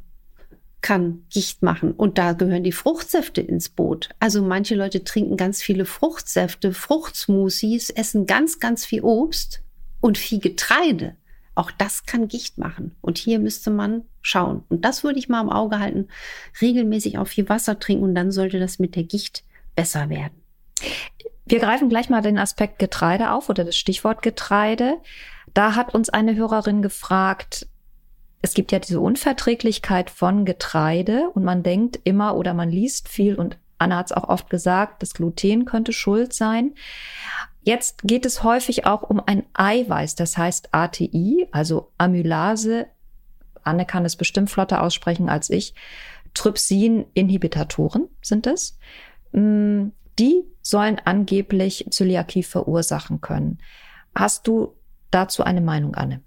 kann 0.81 1.25
Gicht 1.31 1.63
machen. 1.63 1.93
Und 1.93 2.19
da 2.19 2.33
gehören 2.33 2.65
die 2.65 2.73
Fruchtsäfte 2.73 3.41
ins 3.41 3.69
Boot. 3.69 4.11
Also 4.19 4.43
manche 4.43 4.75
Leute 4.75 5.05
trinken 5.05 5.37
ganz 5.37 5.63
viele 5.63 5.85
Fruchtsäfte, 5.85 6.73
Fruchtsmoothies, 6.73 7.91
essen 7.91 8.27
ganz, 8.27 8.61
ganz 8.61 8.87
viel 8.87 9.03
Obst 9.03 9.63
und 10.01 10.19
viel 10.19 10.41
Getreide. 10.41 11.17
Auch 11.55 11.71
das 11.71 12.07
kann 12.07 12.29
Gicht 12.29 12.59
machen. 12.59 12.97
Und 13.01 13.19
hier 13.19 13.39
müsste 13.39 13.71
man 13.71 14.05
schauen. 14.23 14.65
Und 14.69 14.85
das 14.85 15.05
würde 15.05 15.19
ich 15.19 15.29
mal 15.29 15.43
im 15.43 15.51
Auge 15.51 15.79
halten. 15.79 16.09
Regelmäßig 16.61 17.19
auch 17.19 17.27
viel 17.27 17.49
Wasser 17.49 17.79
trinken 17.79 18.05
und 18.05 18.15
dann 18.15 18.31
sollte 18.31 18.59
das 18.59 18.79
mit 18.79 18.97
der 18.97 19.05
Gicht 19.05 19.45
besser 19.75 20.09
werden. 20.09 20.41
Wir 21.45 21.59
greifen 21.59 21.89
gleich 21.89 22.09
mal 22.09 22.23
den 22.23 22.39
Aspekt 22.39 22.79
Getreide 22.79 23.33
auf 23.33 23.49
oder 23.49 23.65
das 23.65 23.77
Stichwort 23.77 24.23
Getreide. 24.23 24.99
Da 25.53 25.75
hat 25.75 25.95
uns 25.95 26.09
eine 26.09 26.37
Hörerin 26.37 26.81
gefragt, 26.81 27.67
es 28.43 28.55
gibt 28.55 28.73
ja 28.73 28.79
diese 28.79 29.01
Unverträglichkeit 29.01 30.11
von 30.11 30.45
Getreide 30.45 31.31
und 31.35 31.45
man 31.45 31.63
denkt 31.63 32.01
immer 32.05 32.37
oder 32.37 32.55
man 32.55 32.71
liest 32.71 33.09
viel 33.09 33.35
und 33.35 33.59
Anna 33.79 33.99
hat 33.99 34.07
es 34.07 34.13
auch 34.13 34.29
oft 34.29 34.51
gesagt, 34.51 35.03
das 35.03 35.15
Gluten 35.15 35.65
könnte 35.65 35.93
schuld 35.93 36.33
sein. 36.33 36.75
Jetzt 37.63 38.03
geht 38.03 38.27
es 38.27 38.43
häufig 38.43 38.87
auch 38.87 39.03
um 39.03 39.23
ein 39.25 39.45
Eiweiß, 39.55 40.15
das 40.15 40.37
heißt 40.37 40.75
ATI, 40.75 41.49
also 41.51 41.91
Amylase. 41.99 42.87
Anne 43.63 43.87
kann 43.87 44.05
es 44.05 44.17
bestimmt 44.17 44.51
flotter 44.51 44.83
aussprechen 44.83 45.29
als 45.29 45.51
ich. 45.51 45.75
Trypsin-Inhibitatoren 46.35 48.09
sind 48.23 48.47
es. 48.47 48.79
Mm, 49.33 49.89
die 50.19 50.45
sollen 50.63 51.01
angeblich 51.05 51.87
Zöliakie 51.91 52.43
verursachen 52.43 53.21
können. 53.21 53.59
Hast 54.15 54.47
du 54.47 54.75
dazu 55.11 55.43
eine 55.43 55.61
Meinung, 55.61 55.95
Anne? 55.95 56.23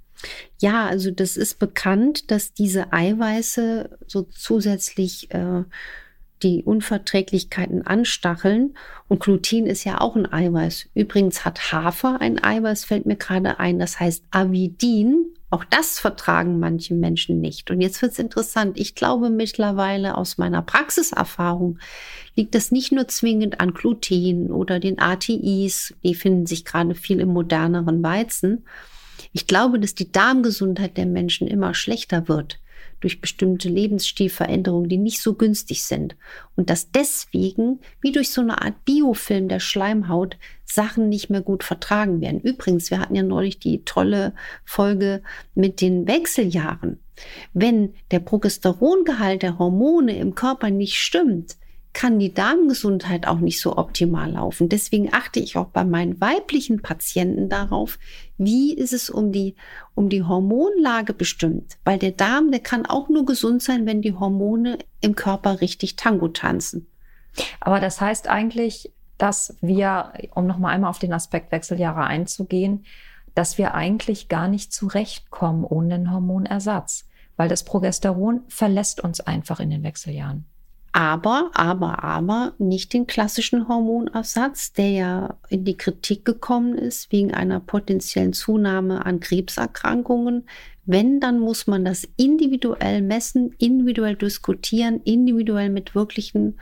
Ja, 0.59 0.85
also 0.85 1.11
das 1.11 1.37
ist 1.37 1.59
bekannt, 1.59 2.31
dass 2.31 2.53
diese 2.53 2.93
Eiweiße 2.93 3.97
so 4.07 4.23
zusätzlich 4.23 5.31
äh, 5.31 5.63
die 6.43 6.63
Unverträglichkeiten 6.63 7.87
anstacheln. 7.87 8.75
Und 9.07 9.21
Gluten 9.21 9.65
ist 9.65 9.83
ja 9.85 10.01
auch 10.01 10.15
ein 10.15 10.31
Eiweiß. 10.31 10.89
Übrigens 10.93 11.45
hat 11.45 11.71
Hafer 11.71 12.21
ein 12.21 12.43
Eiweiß, 12.43 12.85
fällt 12.85 13.05
mir 13.05 13.15
gerade 13.15 13.59
ein, 13.59 13.79
das 13.79 13.99
heißt 13.99 14.25
Avidin. 14.31 15.25
Auch 15.49 15.63
das 15.65 15.99
vertragen 15.99 16.59
manche 16.59 16.95
Menschen 16.95 17.39
nicht. 17.39 17.69
Und 17.69 17.79
jetzt 17.79 18.01
wird 18.01 18.13
es 18.13 18.19
interessant. 18.19 18.79
Ich 18.79 18.95
glaube 18.95 19.29
mittlerweile 19.29 20.17
aus 20.17 20.39
meiner 20.39 20.63
Praxiserfahrung 20.63 21.77
liegt 22.35 22.55
das 22.55 22.71
nicht 22.71 22.91
nur 22.91 23.07
zwingend 23.07 23.59
an 23.59 23.73
Gluten 23.73 24.51
oder 24.51 24.79
den 24.79 24.99
ATIs, 24.99 25.93
die 26.03 26.15
finden 26.15 26.47
sich 26.47 26.65
gerade 26.65 26.95
viel 26.95 27.19
im 27.19 27.29
moderneren 27.29 28.01
Weizen. 28.01 28.65
Ich 29.33 29.47
glaube, 29.47 29.79
dass 29.79 29.95
die 29.95 30.11
Darmgesundheit 30.11 30.95
der 30.97 31.05
Menschen 31.05 31.47
immer 31.47 31.73
schlechter 31.73 32.27
wird 32.27 32.59
durch 33.03 33.19
bestimmte 33.19 33.67
Lebensstilveränderungen, 33.67 34.87
die 34.87 34.97
nicht 34.97 35.21
so 35.21 35.33
günstig 35.33 35.83
sind. 35.83 36.15
Und 36.55 36.69
dass 36.69 36.89
deswegen, 36.91 37.81
wie 37.99 38.13
durch 38.13 38.29
so 38.29 38.39
eine 38.39 38.61
Art 38.61 38.85
Biofilm 38.85 39.49
der 39.49 39.59
Schleimhaut, 39.59 40.37
Sachen 40.63 41.09
nicht 41.09 41.29
mehr 41.29 41.41
gut 41.41 41.65
vertragen 41.65 42.21
werden. 42.21 42.39
Übrigens, 42.39 42.91
wir 42.91 42.99
hatten 42.99 43.15
ja 43.15 43.23
neulich 43.23 43.59
die 43.59 43.83
tolle 43.83 44.33
Folge 44.63 45.21
mit 45.53 45.81
den 45.81 46.07
Wechseljahren. 46.07 46.99
Wenn 47.53 47.93
der 48.11 48.19
Progesterongehalt 48.19 49.43
der 49.43 49.59
Hormone 49.59 50.17
im 50.17 50.33
Körper 50.33 50.69
nicht 50.69 50.95
stimmt, 50.95 51.57
kann 51.93 52.17
die 52.17 52.33
Darmgesundheit 52.33 53.27
auch 53.27 53.39
nicht 53.39 53.61
so 53.61 53.77
optimal 53.77 54.31
laufen. 54.31 54.67
Deswegen 54.67 55.13
achte 55.13 55.39
ich 55.39 55.57
auch 55.57 55.67
bei 55.67 55.83
meinen 55.85 56.19
weiblichen 56.19 56.81
Patienten 56.81 57.49
darauf, 57.49 57.99
wie 58.37 58.73
ist 58.73 58.93
es 58.93 59.11
um 59.11 59.31
die, 59.31 59.55
um 59.93 60.09
die 60.09 60.23
Hormonlage 60.23 61.13
bestimmt. 61.13 61.77
Weil 61.85 61.99
der 61.99 62.11
Darm, 62.11 62.51
der 62.51 62.61
kann 62.61 62.87
auch 62.87 63.09
nur 63.09 63.25
gesund 63.25 63.61
sein, 63.61 63.85
wenn 63.85 64.01
die 64.01 64.13
Hormone 64.13 64.79
im 65.01 65.15
Körper 65.15 65.61
richtig 65.61 65.95
Tango 65.95 66.29
tanzen. 66.29 66.87
Aber 67.59 67.79
das 67.79 68.01
heißt 68.01 68.27
eigentlich, 68.27 68.91
dass 69.19 69.55
wir, 69.61 70.13
um 70.33 70.47
nochmal 70.47 70.73
einmal 70.73 70.89
auf 70.89 70.99
den 70.99 71.13
Aspekt 71.13 71.51
Wechseljahre 71.51 72.03
einzugehen, 72.05 72.85
dass 73.35 73.59
wir 73.59 73.75
eigentlich 73.75 74.29
gar 74.29 74.47
nicht 74.47 74.73
zurechtkommen 74.73 75.63
ohne 75.63 75.95
einen 75.95 76.11
Hormonersatz. 76.11 77.07
Weil 77.37 77.49
das 77.49 77.63
Progesteron 77.63 78.41
verlässt 78.47 79.03
uns 79.03 79.19
einfach 79.19 79.59
in 79.59 79.69
den 79.69 79.83
Wechseljahren 79.83 80.45
aber, 80.93 81.49
aber, 81.55 82.03
aber 82.03 82.53
nicht 82.59 82.93
den 82.93 83.07
klassischen 83.07 83.67
Hormonersatz, 83.67 84.73
der 84.73 84.89
ja 84.91 85.37
in 85.49 85.65
die 85.65 85.75
Kritik 85.75 86.23
gekommen 86.23 86.75
ist 86.75 87.11
wegen 87.11 87.33
einer 87.33 87.59
potenziellen 87.59 88.33
Zunahme 88.33 89.03
an 89.03 89.19
Krebserkrankungen. 89.19 90.45
Wenn, 90.85 91.19
dann 91.19 91.39
muss 91.39 91.65
man 91.65 91.83
das 91.83 92.07
individuell 92.15 93.01
messen, 93.01 93.55
individuell 93.57 94.15
diskutieren, 94.15 95.01
individuell 95.03 95.71
mit 95.71 95.95
wirklichen 95.95 96.59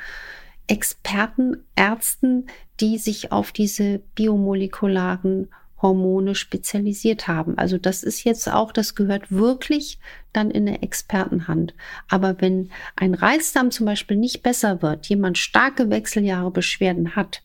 Experten, 0.68 1.66
Ärzten, 1.76 2.46
die 2.80 2.98
sich 2.98 3.34
auf 3.34 3.52
diese 3.52 4.00
biomolekularen 4.16 5.50
Hormone 5.82 6.36
spezialisiert 6.36 7.28
haben. 7.28 7.58
Also 7.58 7.78
das 7.78 8.04
ist 8.04 8.24
jetzt 8.24 8.48
auch, 8.52 8.72
das 8.72 8.96
gehört 8.96 9.32
wirklich 9.32 10.00
dann 10.34 10.52
in 10.52 10.66
der 10.66 10.84
Expertenhand. 10.84 11.74
Aber 12.10 12.40
wenn 12.40 12.70
ein 12.96 13.14
Reizdarm 13.14 13.72
zum 13.72 13.86
Beispiel 13.86 14.18
nicht 14.18 14.44
besser 14.44 14.82
wird, 14.82 15.08
jemand 15.08 15.38
starke 15.38 15.90
Wechseljahre 15.90 16.52
Beschwerden 16.52 17.16
hat, 17.16 17.42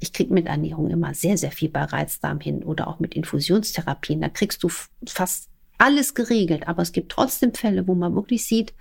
ich 0.00 0.12
kriege 0.12 0.32
mit 0.32 0.46
Ernährung 0.46 0.90
immer 0.90 1.12
sehr, 1.14 1.36
sehr 1.36 1.50
viel 1.50 1.70
bei 1.70 1.82
Reizdarm 1.82 2.38
hin 2.38 2.62
oder 2.62 2.86
auch 2.86 3.00
mit 3.00 3.14
Infusionstherapien. 3.14 4.20
Da 4.20 4.28
kriegst 4.28 4.62
du 4.62 4.68
fast 4.68 5.48
alles 5.76 6.14
geregelt. 6.14 6.68
Aber 6.68 6.82
es 6.82 6.92
gibt 6.92 7.10
trotzdem 7.10 7.54
Fälle, 7.54 7.88
wo 7.88 7.94
man 7.94 8.14
wirklich 8.14 8.44
sieht, 8.46 8.74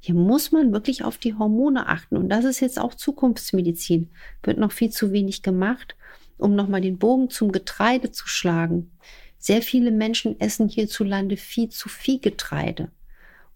hier 0.00 0.14
muss 0.14 0.52
man 0.52 0.72
wirklich 0.72 1.04
auf 1.04 1.18
die 1.18 1.34
Hormone 1.34 1.88
achten. 1.88 2.16
Und 2.16 2.28
das 2.28 2.44
ist 2.44 2.60
jetzt 2.60 2.78
auch 2.78 2.94
Zukunftsmedizin. 2.94 4.10
Wird 4.42 4.58
noch 4.58 4.72
viel 4.72 4.90
zu 4.90 5.12
wenig 5.12 5.42
gemacht 5.42 5.96
um 6.38 6.54
nochmal 6.54 6.80
den 6.80 6.98
Bogen 6.98 7.30
zum 7.30 7.52
Getreide 7.52 8.10
zu 8.10 8.28
schlagen. 8.28 8.90
Sehr 9.38 9.62
viele 9.62 9.90
Menschen 9.90 10.40
essen 10.40 10.68
hierzulande 10.68 11.36
viel 11.36 11.68
zu 11.68 11.88
viel 11.88 12.18
Getreide 12.18 12.90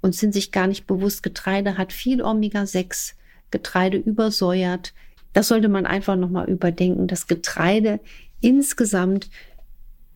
und 0.01 0.15
sind 0.15 0.35
sich 0.35 0.53
gar 0.53 0.67
nicht 0.67 0.87
bewusst, 0.87 1.23
Getreide 1.23 1.79
hat 1.79 1.93
viel 1.93 2.23
Omega-6, 2.23 3.15
Getreide 3.51 3.97
übersäuert. 3.97 4.93
Das 5.33 5.49
sollte 5.49 5.69
man 5.69 5.87
einfach 5.87 6.17
nochmal 6.17 6.51
überdenken, 6.51 7.07
dass 7.07 7.27
Getreide 7.27 8.01
insgesamt 8.41 9.31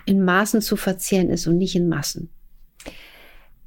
in 0.04 0.24
Maßen 0.24 0.60
zu 0.60 0.76
verzehren 0.76 1.30
ist 1.30 1.46
und 1.46 1.58
nicht 1.58 1.74
in 1.74 1.88
Massen. 1.88 2.30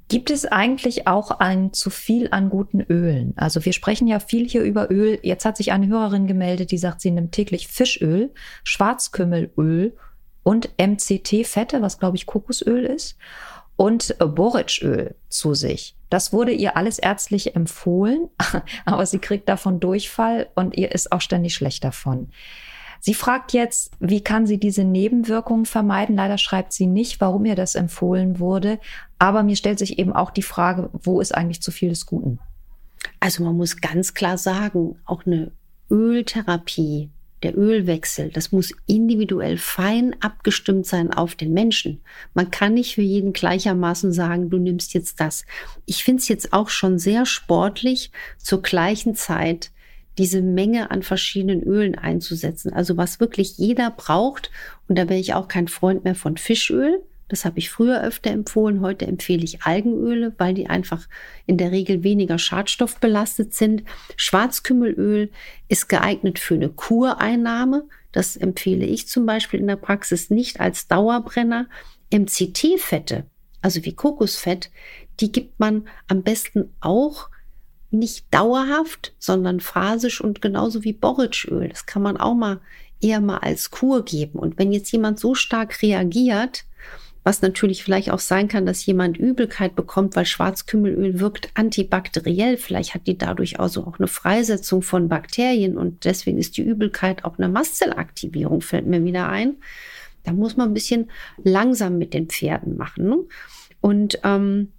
Gibt 0.10 0.32
es 0.32 0.46
eigentlich 0.46 1.08
auch 1.08 1.30
ein 1.30 1.72
zu 1.72 1.92
viel 1.92 2.30
an 2.32 2.50
guten 2.50 2.82
Ölen? 2.82 3.34
Also 3.38 3.64
wir 3.64 3.74
sprechen 3.74 4.08
ja 4.08 4.20
viel 4.20 4.50
hier 4.50 4.64
über 4.64 4.90
Öl. 4.90 5.20
Jetzt 5.22 5.46
hat 5.46 5.56
sich 5.56 5.72
eine 5.72 5.88
Hörerin 5.88 6.26
gemeldet, 6.26 6.72
die 6.72 6.80
sagt, 6.80 7.00
sie 7.00 7.12
nimmt 7.12 7.32
täglich 7.32 7.68
Fischöl, 7.68 8.34
Schwarzkümmelöl 8.64 9.96
und 10.42 10.70
MCT-Fette, 10.80 11.84
was 11.84 12.00
glaube 12.00 12.18
ich 12.18 12.26
Kokosöl 12.26 12.86
ist, 12.86 13.18
und 13.76 14.16
Borretschöl 14.18 15.14
zu 15.30 15.54
sich. 15.54 15.96
Das 16.10 16.34
wurde 16.34 16.54
ihr 16.54 16.76
alles 16.76 16.98
ärztlich 16.98 17.56
empfohlen, 17.56 18.30
aber 18.86 19.06
sie 19.06 19.20
kriegt 19.20 19.48
davon 19.48 19.80
Durchfall 19.80 20.50
und 20.56 20.76
ihr 20.76 20.92
ist 20.92 21.12
auch 21.12 21.22
ständig 21.22 21.54
schlecht 21.54 21.84
davon. 21.84 22.32
Sie 23.00 23.14
fragt 23.14 23.54
jetzt, 23.54 23.92
wie 24.00 24.22
kann 24.22 24.46
sie 24.46 24.60
diese 24.60 24.84
Nebenwirkungen 24.84 25.66
vermeiden? 25.66 26.16
Leider 26.16 26.38
schreibt 26.38 26.74
sie 26.74 26.86
nicht, 26.86 27.22
warum 27.22 27.46
ihr 27.46 27.56
das 27.56 27.76
empfohlen 27.76 28.40
wurde. 28.40 28.80
Aber 29.18 29.44
mir 29.44 29.56
stellt 29.56 29.80
sich 29.80 30.00
eben 30.00 30.14
auch 30.14 30.32
die 30.32 30.42
Frage, 30.42 30.90
wo 30.94 31.22
ist 31.22 31.34
eigentlich 31.34 31.62
zu 31.62 31.72
viel 31.72 31.90
des 31.90 32.06
Guten? 32.06 32.40
Also 33.20 33.44
man 33.44 33.56
muss 33.56 33.82
ganz 33.82 34.14
klar 34.14 34.38
sagen, 34.38 34.98
auch 35.06 35.26
eine 35.26 35.52
Öltherapie, 35.90 37.10
der 37.44 37.58
Ölwechsel, 37.58 38.32
das 38.32 38.52
muss 38.52 38.74
individuell 38.86 39.58
fein 39.58 40.16
abgestimmt 40.20 40.86
sein 40.86 41.14
auf 41.14 41.36
den 41.36 41.54
Menschen. 41.54 42.02
Man 42.34 42.52
kann 42.52 42.74
nicht 42.74 42.96
für 42.96 43.02
jeden 43.02 43.32
gleichermaßen 43.32 44.12
sagen, 44.12 44.50
du 44.50 44.58
nimmst 44.58 44.94
jetzt 44.94 45.22
das. 45.22 45.46
Ich 45.86 46.04
finde 46.04 46.22
es 46.22 46.28
jetzt 46.28 46.52
auch 46.52 46.70
schon 46.70 47.00
sehr 47.00 47.26
sportlich, 47.26 48.12
zur 48.38 48.62
gleichen 48.62 49.16
Zeit 49.16 49.72
diese 50.18 50.42
Menge 50.42 50.92
an 50.92 51.04
verschiedenen 51.04 51.64
Ölen 51.64 51.96
einzusetzen. 51.96 52.74
Also 52.74 52.98
was 52.98 53.20
wirklich 53.20 53.58
jeder 53.58 53.92
braucht. 53.92 54.52
Und 54.88 54.98
da 54.98 55.08
wäre 55.08 55.20
ich 55.20 55.34
auch 55.34 55.48
kein 55.48 55.68
Freund 55.68 56.04
mehr 56.04 56.16
von 56.16 56.38
Fischöl. 56.38 57.02
Das 57.30 57.46
habe 57.46 57.60
ich 57.60 57.70
früher 57.70 58.04
öfter 58.04 58.32
empfohlen. 58.32 58.82
Heute 58.82 59.06
empfehle 59.06 59.44
ich 59.44 59.62
Algenöle, 59.62 60.34
weil 60.38 60.56
die 60.56 60.68
einfach 60.68 61.08
in 61.46 61.58
der 61.58 61.72
Regel 61.72 62.04
weniger 62.04 62.40
schadstoffbelastet 62.40 63.54
sind. 63.54 63.84
Schwarzkümmelöl 64.18 65.30
ist 65.68 65.88
geeignet 65.88 66.40
für 66.40 66.56
eine 66.56 66.70
Kureinnahme. 66.70 67.88
Das 68.12 68.36
empfehle 68.36 68.86
ich 68.86 69.08
zum 69.08 69.28
Beispiel 69.28 69.60
in 69.60 69.68
der 69.68 69.76
Praxis 69.76 70.32
nicht 70.32 70.60
als 70.60 70.88
Dauerbrenner. 70.88 71.68
MCT-Fette, 72.12 73.26
also 73.62 73.86
wie 73.86 73.94
Kokosfett, 73.94 74.72
die 75.20 75.32
gibt 75.32 75.60
man 75.60 75.88
am 76.08 76.24
besten 76.24 76.74
auch 76.80 77.30
nicht 77.92 78.26
dauerhaft, 78.32 79.14
sondern 79.20 79.60
phasisch 79.60 80.22
und 80.22 80.42
genauso 80.42 80.84
wie 80.84 80.94
Borretschöl. 80.94 81.70
Das 81.70 81.86
kann 81.86 82.02
man 82.02 82.18
auch 82.18 82.36
mal 82.36 82.60
eher 83.02 83.22
mal 83.22 83.38
als 83.38 83.72
Kur 83.72 84.04
geben. 84.04 84.40
Und 84.40 84.58
wenn 84.58 84.72
jetzt 84.72 84.92
jemand 84.92 85.20
so 85.20 85.34
stark 85.36 85.82
reagiert, 85.82 86.66
was 87.24 87.42
natürlich 87.42 87.84
vielleicht 87.84 88.12
auch 88.12 88.20
sein 88.20 88.48
kann, 88.48 88.66
dass 88.66 88.86
jemand 88.86 89.18
Übelkeit 89.18 89.76
bekommt, 89.76 90.16
weil 90.16 90.26
Schwarzkümmelöl 90.26 91.20
wirkt 91.20 91.50
antibakteriell. 91.54 92.58
Vielleicht 92.58 92.96
hat 92.96 93.08
die 93.08 93.18
dadurch 93.18 93.60
also 93.60 93.86
auch 93.86 94.00
eine 94.00 94.08
Freisetzung 94.08 94.82
von 94.82 95.10
Bakterien 95.10 95.78
und 95.78 96.06
deswegen 96.06 96.38
ist 96.38 96.58
die 96.58 96.64
Übelkeit 96.64 97.26
auch 97.26 97.38
eine 97.38 97.50
Mastzellaktivierung, 97.50 98.62
fällt 98.62 98.88
mir 98.88 99.04
wieder 99.04 99.30
ein. 99.30 99.58
Da 100.24 100.32
muss 100.32 100.58
man 100.58 100.70
ein 100.70 100.74
bisschen 100.74 101.10
langsam 101.44 101.98
mit 101.98 102.14
den 102.14 102.28
Pferden 102.28 102.78
machen. 102.78 103.10
Ne? 103.10 103.18
Und 103.82 104.20
ähm, 104.24 104.72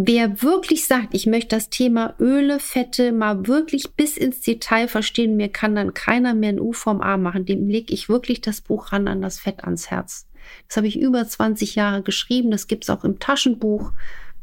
wer 0.00 0.42
wirklich 0.42 0.86
sagt, 0.86 1.08
ich 1.12 1.26
möchte 1.26 1.56
das 1.56 1.70
Thema 1.70 2.14
Öle, 2.20 2.60
Fette 2.60 3.10
mal 3.10 3.48
wirklich 3.48 3.94
bis 3.94 4.16
ins 4.16 4.40
Detail 4.40 4.86
verstehen, 4.86 5.36
mir 5.36 5.48
kann 5.48 5.74
dann 5.74 5.92
keiner 5.92 6.34
mehr 6.34 6.50
ein 6.50 6.60
U 6.60 6.72
vom 6.72 7.00
A 7.00 7.16
machen, 7.16 7.46
dem 7.46 7.68
lege 7.68 7.92
ich 7.92 8.08
wirklich 8.08 8.40
das 8.40 8.60
Buch 8.60 8.92
ran 8.92 9.08
an 9.08 9.22
das 9.22 9.40
Fett 9.40 9.64
ans 9.64 9.90
Herz. 9.90 10.28
Das 10.68 10.76
habe 10.76 10.86
ich 10.86 11.00
über 11.00 11.26
20 11.26 11.74
Jahre 11.74 12.02
geschrieben. 12.02 12.50
Das 12.50 12.68
gibt 12.68 12.84
es 12.84 12.90
auch 12.90 13.04
im 13.04 13.18
Taschenbuch 13.18 13.92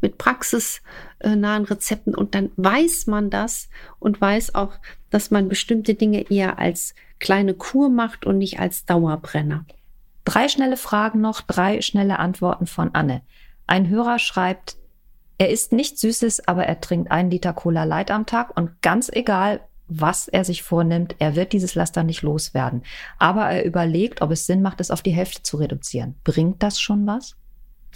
mit 0.01 0.17
praxisnahen 0.17 1.65
Rezepten. 1.65 2.13
Und 2.13 2.35
dann 2.35 2.51
weiß 2.57 3.07
man 3.07 3.29
das 3.29 3.69
und 4.00 4.19
weiß 4.19 4.55
auch, 4.55 4.74
dass 5.09 5.31
man 5.31 5.47
bestimmte 5.47 5.95
Dinge 5.95 6.29
eher 6.29 6.59
als 6.59 6.93
kleine 7.19 7.53
Kur 7.53 7.89
macht 7.89 8.25
und 8.25 8.38
nicht 8.38 8.59
als 8.59 8.85
Dauerbrenner. 8.85 9.65
Drei 10.25 10.50
schnelle 10.50 10.77
Fragen 10.77 11.21
noch, 11.21 11.41
drei 11.41 11.81
schnelle 11.81 12.19
Antworten 12.19 12.67
von 12.67 12.93
Anne. 12.93 13.21
Ein 13.67 13.89
Hörer 13.89 14.19
schreibt, 14.19 14.77
er 15.38 15.50
isst 15.50 15.72
nichts 15.72 16.01
Süßes, 16.01 16.48
aber 16.48 16.65
er 16.65 16.80
trinkt 16.80 17.12
einen 17.12 17.32
Liter 17.32 17.54
Cola 17.54 17.84
Light 17.84 18.12
am 18.12 18.25
Tag 18.25 18.56
und 18.56 18.82
ganz 18.82 19.10
egal, 19.12 19.62
was 19.88 20.27
er 20.27 20.44
sich 20.44 20.63
vornimmt, 20.63 21.15
er 21.20 21.36
wird 21.36 21.54
dieses 21.54 21.75
Laster 21.75 22.04
nicht 22.04 22.24
loswerden. 22.24 22.84
Aber 23.20 23.46
er 23.46 23.65
überlegt, 23.65 24.22
ob 24.22 24.32
es 24.32 24.48
Sinn 24.48 24.62
macht, 24.62 24.82
es 24.82 24.92
auf 24.92 25.01
die 25.01 25.12
Hälfte 25.12 25.44
zu 25.44 25.58
reduzieren. 25.58 26.15
Bringt 26.24 26.63
das 26.63 26.80
schon 26.80 27.06
was? 27.06 27.36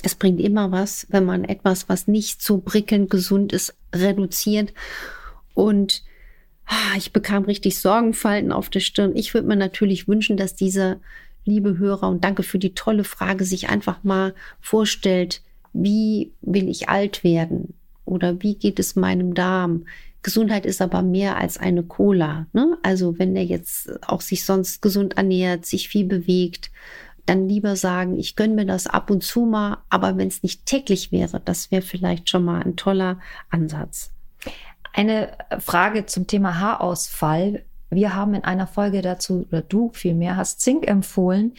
Es 0.01 0.15
bringt 0.15 0.39
immer 0.39 0.72
was, 0.72 1.08
wenn 1.10 1.25
man 1.25 1.43
etwas, 1.43 1.89
was 1.89 2.08
nicht 2.08 2.41
so 2.41 2.60
prickelnd 2.60 3.10
gesund 3.10 3.51
ist, 3.53 3.75
reduziert. 3.93 4.74
Und 5.53 6.03
ah, 6.65 6.96
ich 6.96 7.12
bekam 7.12 7.43
richtig 7.46 7.79
Sorgenfalten 7.79 8.51
auf 8.51 8.69
der 8.69 8.79
Stirn. 8.81 9.15
Ich 9.15 9.34
würde 9.34 9.48
mir 9.48 9.55
natürlich 9.55 10.08
wünschen, 10.08 10.38
dass 10.38 10.55
dieser 10.55 10.98
liebe 11.43 11.79
Hörer, 11.79 12.08
und 12.08 12.24
danke 12.24 12.43
für 12.43 12.60
die 12.60 12.75
tolle 12.75 13.03
Frage, 13.03 13.43
sich 13.43 13.69
einfach 13.69 14.03
mal 14.03 14.36
vorstellt, 14.62 15.41
wie 15.73 16.33
will 16.41 16.69
ich 16.69 16.89
alt 16.89 17.23
werden? 17.23 17.73
Oder 18.05 18.41
wie 18.41 18.55
geht 18.55 18.79
es 18.79 18.95
meinem 18.95 19.33
Darm? 19.33 19.85
Gesundheit 20.21 20.65
ist 20.65 20.81
aber 20.81 21.01
mehr 21.01 21.38
als 21.38 21.57
eine 21.57 21.83
Cola. 21.83 22.47
Ne? 22.53 22.77
Also 22.83 23.17
wenn 23.19 23.35
er 23.35 23.45
jetzt 23.45 23.89
auch 24.07 24.21
sich 24.21 24.43
sonst 24.43 24.81
gesund 24.81 25.17
ernährt, 25.17 25.65
sich 25.65 25.88
viel 25.88 26.05
bewegt, 26.05 26.71
dann 27.25 27.47
lieber 27.47 27.75
sagen, 27.75 28.17
ich 28.17 28.35
gönne 28.35 28.55
mir 28.55 28.65
das 28.65 28.88
ab 28.88 29.11
und 29.11 29.23
zu 29.23 29.45
mal, 29.45 29.77
aber 29.89 30.17
wenn 30.17 30.27
es 30.27 30.41
nicht 30.41 30.65
täglich 30.65 31.11
wäre, 31.11 31.39
das 31.39 31.71
wäre 31.71 31.83
vielleicht 31.83 32.27
schon 32.27 32.43
mal 32.43 32.61
ein 32.63 32.75
toller 32.75 33.19
Ansatz. 33.49 34.11
Eine 34.93 35.38
Frage 35.59 36.07
zum 36.07 36.25
Thema 36.25 36.59
Haarausfall. 36.59 37.63
Wir 37.91 38.15
haben 38.15 38.33
in 38.33 38.43
einer 38.43 38.67
Folge 38.67 39.01
dazu, 39.03 39.45
oder 39.51 39.61
du 39.61 39.91
vielmehr, 39.93 40.38
hast 40.38 40.61
Zink 40.61 40.88
empfohlen. 40.88 41.53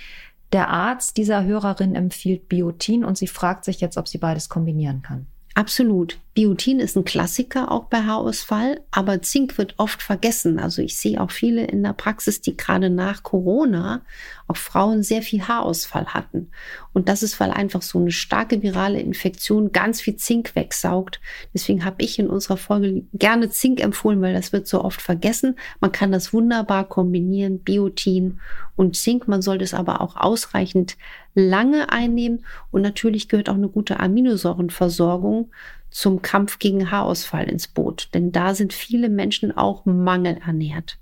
Der 0.52 0.68
Arzt 0.68 1.16
dieser 1.16 1.44
Hörerin 1.44 1.94
empfiehlt 1.94 2.48
Biotin 2.48 3.04
und 3.04 3.16
sie 3.16 3.28
fragt 3.28 3.64
sich 3.64 3.80
jetzt, 3.80 3.96
ob 3.96 4.08
sie 4.08 4.18
beides 4.18 4.48
kombinieren 4.48 5.02
kann. 5.02 5.26
Absolut. 5.54 6.18
Biotin 6.32 6.78
ist 6.78 6.96
ein 6.96 7.04
Klassiker 7.04 7.72
auch 7.72 7.86
bei 7.86 8.02
Haarausfall, 8.02 8.82
aber 8.92 9.20
Zink 9.20 9.58
wird 9.58 9.74
oft 9.78 10.00
vergessen. 10.00 10.60
Also 10.60 10.80
ich 10.80 10.96
sehe 10.96 11.20
auch 11.20 11.32
viele 11.32 11.64
in 11.64 11.82
der 11.82 11.92
Praxis, 11.92 12.40
die 12.40 12.56
gerade 12.56 12.88
nach 12.88 13.24
Corona 13.24 14.02
auch 14.46 14.56
Frauen 14.56 15.02
sehr 15.02 15.22
viel 15.22 15.48
Haarausfall 15.48 16.06
hatten. 16.06 16.50
Und 16.92 17.08
das 17.08 17.24
ist, 17.24 17.40
weil 17.40 17.50
einfach 17.50 17.82
so 17.82 17.98
eine 17.98 18.12
starke 18.12 18.62
virale 18.62 19.00
Infektion 19.00 19.72
ganz 19.72 20.00
viel 20.00 20.16
Zink 20.16 20.54
wegsaugt. 20.54 21.20
Deswegen 21.52 21.84
habe 21.84 22.02
ich 22.02 22.20
in 22.20 22.28
unserer 22.28 22.56
Folge 22.56 23.02
gerne 23.12 23.50
Zink 23.50 23.80
empfohlen, 23.80 24.22
weil 24.22 24.34
das 24.34 24.52
wird 24.52 24.68
so 24.68 24.84
oft 24.84 25.02
vergessen. 25.02 25.56
Man 25.80 25.90
kann 25.90 26.12
das 26.12 26.32
wunderbar 26.32 26.88
kombinieren, 26.88 27.58
Biotin 27.58 28.40
und 28.76 28.96
Zink. 28.96 29.26
Man 29.26 29.42
sollte 29.42 29.64
es 29.64 29.74
aber 29.74 30.00
auch 30.00 30.16
ausreichend 30.16 30.96
lange 31.34 31.90
einnehmen. 31.90 32.44
Und 32.70 32.82
natürlich 32.82 33.28
gehört 33.28 33.48
auch 33.48 33.54
eine 33.54 33.68
gute 33.68 33.98
Aminosäurenversorgung 33.98 35.50
zum 35.90 36.22
Kampf 36.22 36.58
gegen 36.58 36.90
Haarausfall 36.90 37.48
ins 37.48 37.68
Boot. 37.68 38.08
Denn 38.14 38.32
da 38.32 38.54
sind 38.54 38.72
viele 38.72 39.08
Menschen 39.08 39.56
auch 39.56 39.84
mangelernährt. 39.84 40.98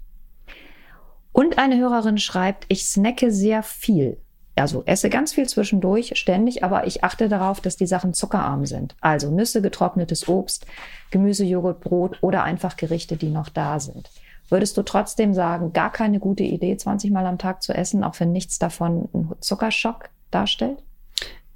Und 1.33 1.59
eine 1.59 1.79
Hörerin 1.79 2.19
schreibt, 2.19 2.65
ich 2.69 2.87
snacke 2.87 3.31
sehr 3.31 3.63
viel. 3.63 4.19
Also 4.57 4.83
esse 4.87 5.09
ganz 5.09 5.33
viel 5.33 5.49
zwischendurch, 5.49 6.13
ständig, 6.17 6.65
aber 6.65 6.87
ich 6.87 7.05
achte 7.05 7.29
darauf, 7.29 7.61
dass 7.61 7.77
die 7.77 7.87
Sachen 7.87 8.13
zuckerarm 8.13 8.67
sind. 8.67 8.97
Also 9.01 9.31
Nüsse, 9.31 9.63
getrocknetes 9.63 10.29
Obst, 10.29 10.67
Gemüse, 11.11 11.45
Joghurt, 11.45 11.81
Brot 11.81 12.19
oder 12.23 12.43
einfach 12.43 12.77
Gerichte, 12.77 13.17
die 13.17 13.31
noch 13.31 13.49
da 13.49 13.79
sind. 13.79 14.11
Würdest 14.49 14.77
du 14.77 14.83
trotzdem 14.83 15.35
sagen, 15.35 15.73
gar 15.73 15.93
keine 15.93 16.19
gute 16.19 16.43
Idee, 16.43 16.77
20 16.77 17.11
Mal 17.11 17.27
am 17.27 17.39
Tag 17.39 17.63
zu 17.63 17.73
essen, 17.73 18.03
auch 18.03 18.19
wenn 18.19 18.33
nichts 18.33 18.59
davon 18.59 19.09
einen 19.13 19.35
Zuckerschock 19.41 20.09
darstellt? 20.31 20.83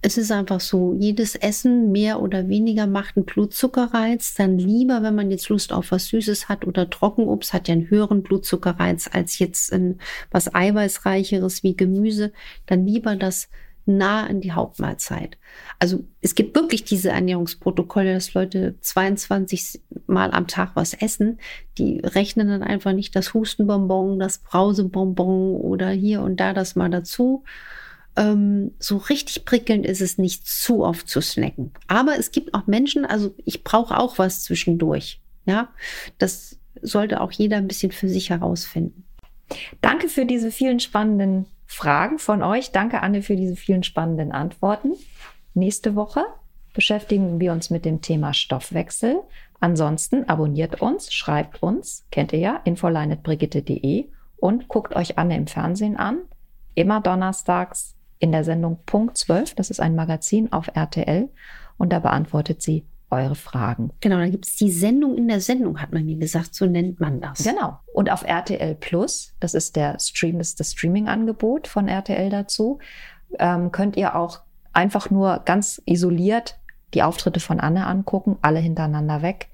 Es 0.04 0.18
ist 0.18 0.32
einfach 0.32 0.58
so, 0.58 0.96
jedes 0.98 1.36
Essen 1.36 1.92
mehr 1.92 2.20
oder 2.20 2.48
weniger 2.48 2.88
macht 2.88 3.16
einen 3.16 3.24
Blutzuckerreiz. 3.24 4.34
Dann 4.34 4.58
lieber, 4.58 5.04
wenn 5.04 5.14
man 5.14 5.30
jetzt 5.30 5.48
Lust 5.48 5.72
auf 5.72 5.92
was 5.92 6.06
Süßes 6.06 6.48
hat 6.48 6.66
oder 6.66 6.90
Trockenobst, 6.90 7.52
hat 7.52 7.68
ja 7.68 7.74
einen 7.74 7.88
höheren 7.88 8.24
Blutzuckerreiz 8.24 9.08
als 9.12 9.38
jetzt 9.38 9.70
in 9.70 9.98
was 10.32 10.52
Eiweißreicheres 10.52 11.62
wie 11.62 11.76
Gemüse. 11.76 12.32
Dann 12.66 12.84
lieber 12.84 13.14
das 13.14 13.48
nah 13.86 14.26
an 14.26 14.40
die 14.40 14.52
Hauptmahlzeit. 14.52 15.38
Also 15.78 16.04
es 16.20 16.34
gibt 16.34 16.56
wirklich 16.56 16.82
diese 16.84 17.10
Ernährungsprotokolle, 17.10 18.14
dass 18.14 18.34
Leute 18.34 18.76
22 18.80 19.82
Mal 20.06 20.32
am 20.32 20.46
Tag 20.46 20.72
was 20.74 20.94
essen. 20.94 21.38
Die 21.78 22.00
rechnen 22.00 22.48
dann 22.48 22.62
einfach 22.62 22.92
nicht 22.92 23.14
das 23.16 23.34
Hustenbonbon, 23.34 24.18
das 24.18 24.38
Brausebonbon 24.38 25.56
oder 25.56 25.90
hier 25.90 26.22
und 26.22 26.38
da 26.38 26.52
das 26.52 26.76
mal 26.76 26.90
dazu 26.90 27.44
ähm, 28.16 28.72
so 28.78 28.98
richtig 28.98 29.44
prickelnd 29.44 29.86
ist 29.86 30.00
es 30.00 30.18
nicht 30.18 30.46
zu 30.46 30.84
oft 30.84 31.08
zu 31.08 31.20
snacken. 31.20 31.72
Aber 31.88 32.18
es 32.18 32.30
gibt 32.30 32.54
auch 32.54 32.66
Menschen, 32.66 33.04
also 33.04 33.34
ich 33.44 33.64
brauche 33.64 33.98
auch 33.98 34.18
was 34.18 34.42
zwischendurch. 34.42 35.20
Ja, 35.44 35.68
das 36.18 36.58
sollte 36.80 37.20
auch 37.20 37.32
jeder 37.32 37.56
ein 37.56 37.68
bisschen 37.68 37.92
für 37.92 38.08
sich 38.08 38.30
herausfinden. 38.30 39.04
Danke 39.80 40.08
für 40.08 40.26
diese 40.26 40.50
vielen 40.50 40.80
spannenden 40.80 41.46
Fragen 41.66 42.18
von 42.18 42.42
euch. 42.42 42.70
Danke, 42.70 43.02
Anne, 43.02 43.22
für 43.22 43.36
diese 43.36 43.56
vielen 43.56 43.82
spannenden 43.82 44.32
Antworten. 44.32 44.92
Nächste 45.54 45.94
Woche 45.94 46.24
beschäftigen 46.74 47.40
wir 47.40 47.52
uns 47.52 47.70
mit 47.70 47.84
dem 47.84 48.00
Thema 48.00 48.34
Stoffwechsel. 48.34 49.20
Ansonsten 49.60 50.28
abonniert 50.28 50.80
uns, 50.80 51.12
schreibt 51.12 51.62
uns, 51.62 52.04
kennt 52.10 52.32
ihr 52.32 52.38
ja, 52.40 52.60
infoline.brigitte.de 52.64 54.08
und 54.36 54.68
guckt 54.68 54.96
euch 54.96 55.18
Anne 55.18 55.36
im 55.36 55.46
Fernsehen 55.46 55.96
an. 55.96 56.18
Immer 56.74 57.00
donnerstags 57.00 57.94
in 58.22 58.30
der 58.30 58.44
Sendung 58.44 58.78
Punkt 58.86 59.18
12. 59.18 59.56
Das 59.56 59.68
ist 59.68 59.80
ein 59.80 59.96
Magazin 59.96 60.52
auf 60.52 60.70
RTL 60.72 61.28
und 61.76 61.92
da 61.92 61.98
beantwortet 61.98 62.62
sie 62.62 62.86
eure 63.10 63.34
Fragen. 63.34 63.90
Genau, 64.00 64.18
da 64.18 64.28
gibt 64.28 64.46
es 64.46 64.54
die 64.54 64.70
Sendung 64.70 65.18
in 65.18 65.26
der 65.26 65.40
Sendung, 65.40 65.82
hat 65.82 65.92
man 65.92 66.06
mir 66.06 66.16
gesagt, 66.16 66.54
so 66.54 66.66
nennt 66.66 67.00
man 67.00 67.20
das. 67.20 67.42
Genau. 67.42 67.80
Und 67.92 68.10
auf 68.10 68.22
RTL 68.22 68.76
Plus, 68.76 69.34
das 69.40 69.54
ist 69.54 69.74
der 69.74 69.98
Stream, 69.98 70.38
das, 70.38 70.54
das 70.54 70.70
Streaming-Angebot 70.70 71.66
von 71.66 71.88
RTL 71.88 72.30
dazu, 72.30 72.78
ähm, 73.40 73.72
könnt 73.72 73.96
ihr 73.96 74.14
auch 74.14 74.40
einfach 74.72 75.10
nur 75.10 75.42
ganz 75.44 75.82
isoliert 75.84 76.60
die 76.94 77.02
Auftritte 77.02 77.40
von 77.40 77.58
Anne 77.58 77.86
angucken, 77.86 78.38
alle 78.40 78.60
hintereinander 78.60 79.20
weg. 79.20 79.48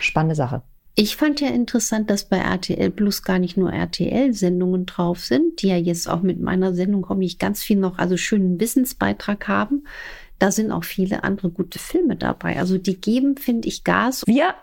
Spannende 0.00 0.34
Sache. 0.34 0.62
Ich 0.96 1.16
fand 1.16 1.40
ja 1.40 1.48
interessant, 1.48 2.08
dass 2.08 2.28
bei 2.28 2.38
RTL 2.38 2.90
Plus 2.90 3.24
gar 3.24 3.40
nicht 3.40 3.56
nur 3.56 3.72
RTL-Sendungen 3.72 4.86
drauf 4.86 5.18
sind, 5.18 5.60
die 5.60 5.68
ja 5.68 5.76
jetzt 5.76 6.08
auch 6.08 6.22
mit 6.22 6.40
meiner 6.40 6.72
Sendung 6.72 7.02
komme 7.02 7.24
ich 7.24 7.40
ganz 7.40 7.64
viel 7.64 7.78
noch, 7.78 7.98
also 7.98 8.16
schönen 8.16 8.60
Wissensbeitrag 8.60 9.48
haben. 9.48 9.84
Da 10.38 10.52
sind 10.52 10.70
auch 10.70 10.84
viele 10.84 11.24
andere 11.24 11.50
gute 11.50 11.80
Filme 11.80 12.14
dabei. 12.16 12.58
Also 12.58 12.78
die 12.78 13.00
geben, 13.00 13.36
finde 13.36 13.66
ich, 13.66 13.82
Gas. 13.82 14.22
Wir 14.26 14.54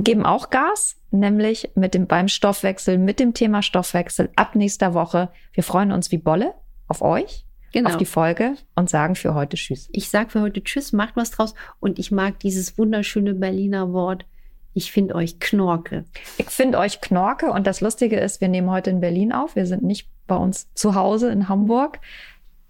geben 0.00 0.24
auch 0.24 0.50
Gas, 0.50 0.96
nämlich 1.10 1.70
mit 1.74 1.94
dem 1.94 2.06
beim 2.06 2.28
Stoffwechsel, 2.28 2.98
mit 2.98 3.18
dem 3.18 3.34
Thema 3.34 3.62
Stoffwechsel 3.62 4.30
ab 4.36 4.54
nächster 4.54 4.94
Woche. 4.94 5.30
Wir 5.52 5.64
freuen 5.64 5.90
uns 5.90 6.12
wie 6.12 6.18
Bolle 6.18 6.54
auf 6.86 7.02
euch. 7.02 7.44
Genau. 7.72 7.88
auf 7.88 7.96
die 7.96 8.04
Folge 8.04 8.56
und 8.74 8.90
sagen 8.90 9.14
für 9.14 9.32
heute 9.32 9.56
Tschüss. 9.56 9.88
Ich 9.92 10.10
sage 10.10 10.28
für 10.28 10.42
heute 10.42 10.62
Tschüss, 10.62 10.92
macht 10.92 11.16
was 11.16 11.30
draus 11.30 11.54
und 11.80 11.98
ich 11.98 12.12
mag 12.12 12.38
dieses 12.40 12.76
wunderschöne 12.76 13.32
Berliner 13.32 13.94
Wort 13.94 14.26
ich 14.74 14.92
finde 14.92 15.14
euch 15.14 15.38
Knorke. 15.38 16.04
Ich 16.38 16.50
finde 16.50 16.78
euch 16.78 17.00
Knorke 17.00 17.50
und 17.50 17.66
das 17.66 17.80
Lustige 17.80 18.18
ist, 18.18 18.40
wir 18.40 18.48
nehmen 18.48 18.70
heute 18.70 18.90
in 18.90 19.00
Berlin 19.00 19.32
auf. 19.32 19.56
Wir 19.56 19.66
sind 19.66 19.82
nicht 19.82 20.08
bei 20.26 20.36
uns 20.36 20.72
zu 20.74 20.94
Hause 20.94 21.30
in 21.30 21.48
Hamburg. 21.48 22.00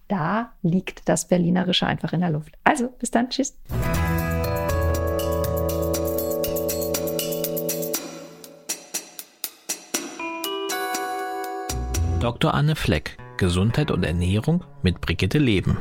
Da 0.08 0.52
liegt 0.62 1.08
das 1.08 1.28
Berlinerische 1.28 1.86
einfach 1.86 2.12
in 2.12 2.20
der 2.20 2.30
Luft. 2.30 2.52
Also, 2.64 2.88
bis 2.88 3.10
dann. 3.10 3.30
Tschüss. 3.30 3.56
Dr. 12.20 12.54
Anne 12.54 12.76
Fleck, 12.76 13.16
Gesundheit 13.36 13.90
und 13.90 14.04
Ernährung 14.04 14.64
mit 14.82 15.00
Brigitte 15.00 15.38
Leben. 15.38 15.78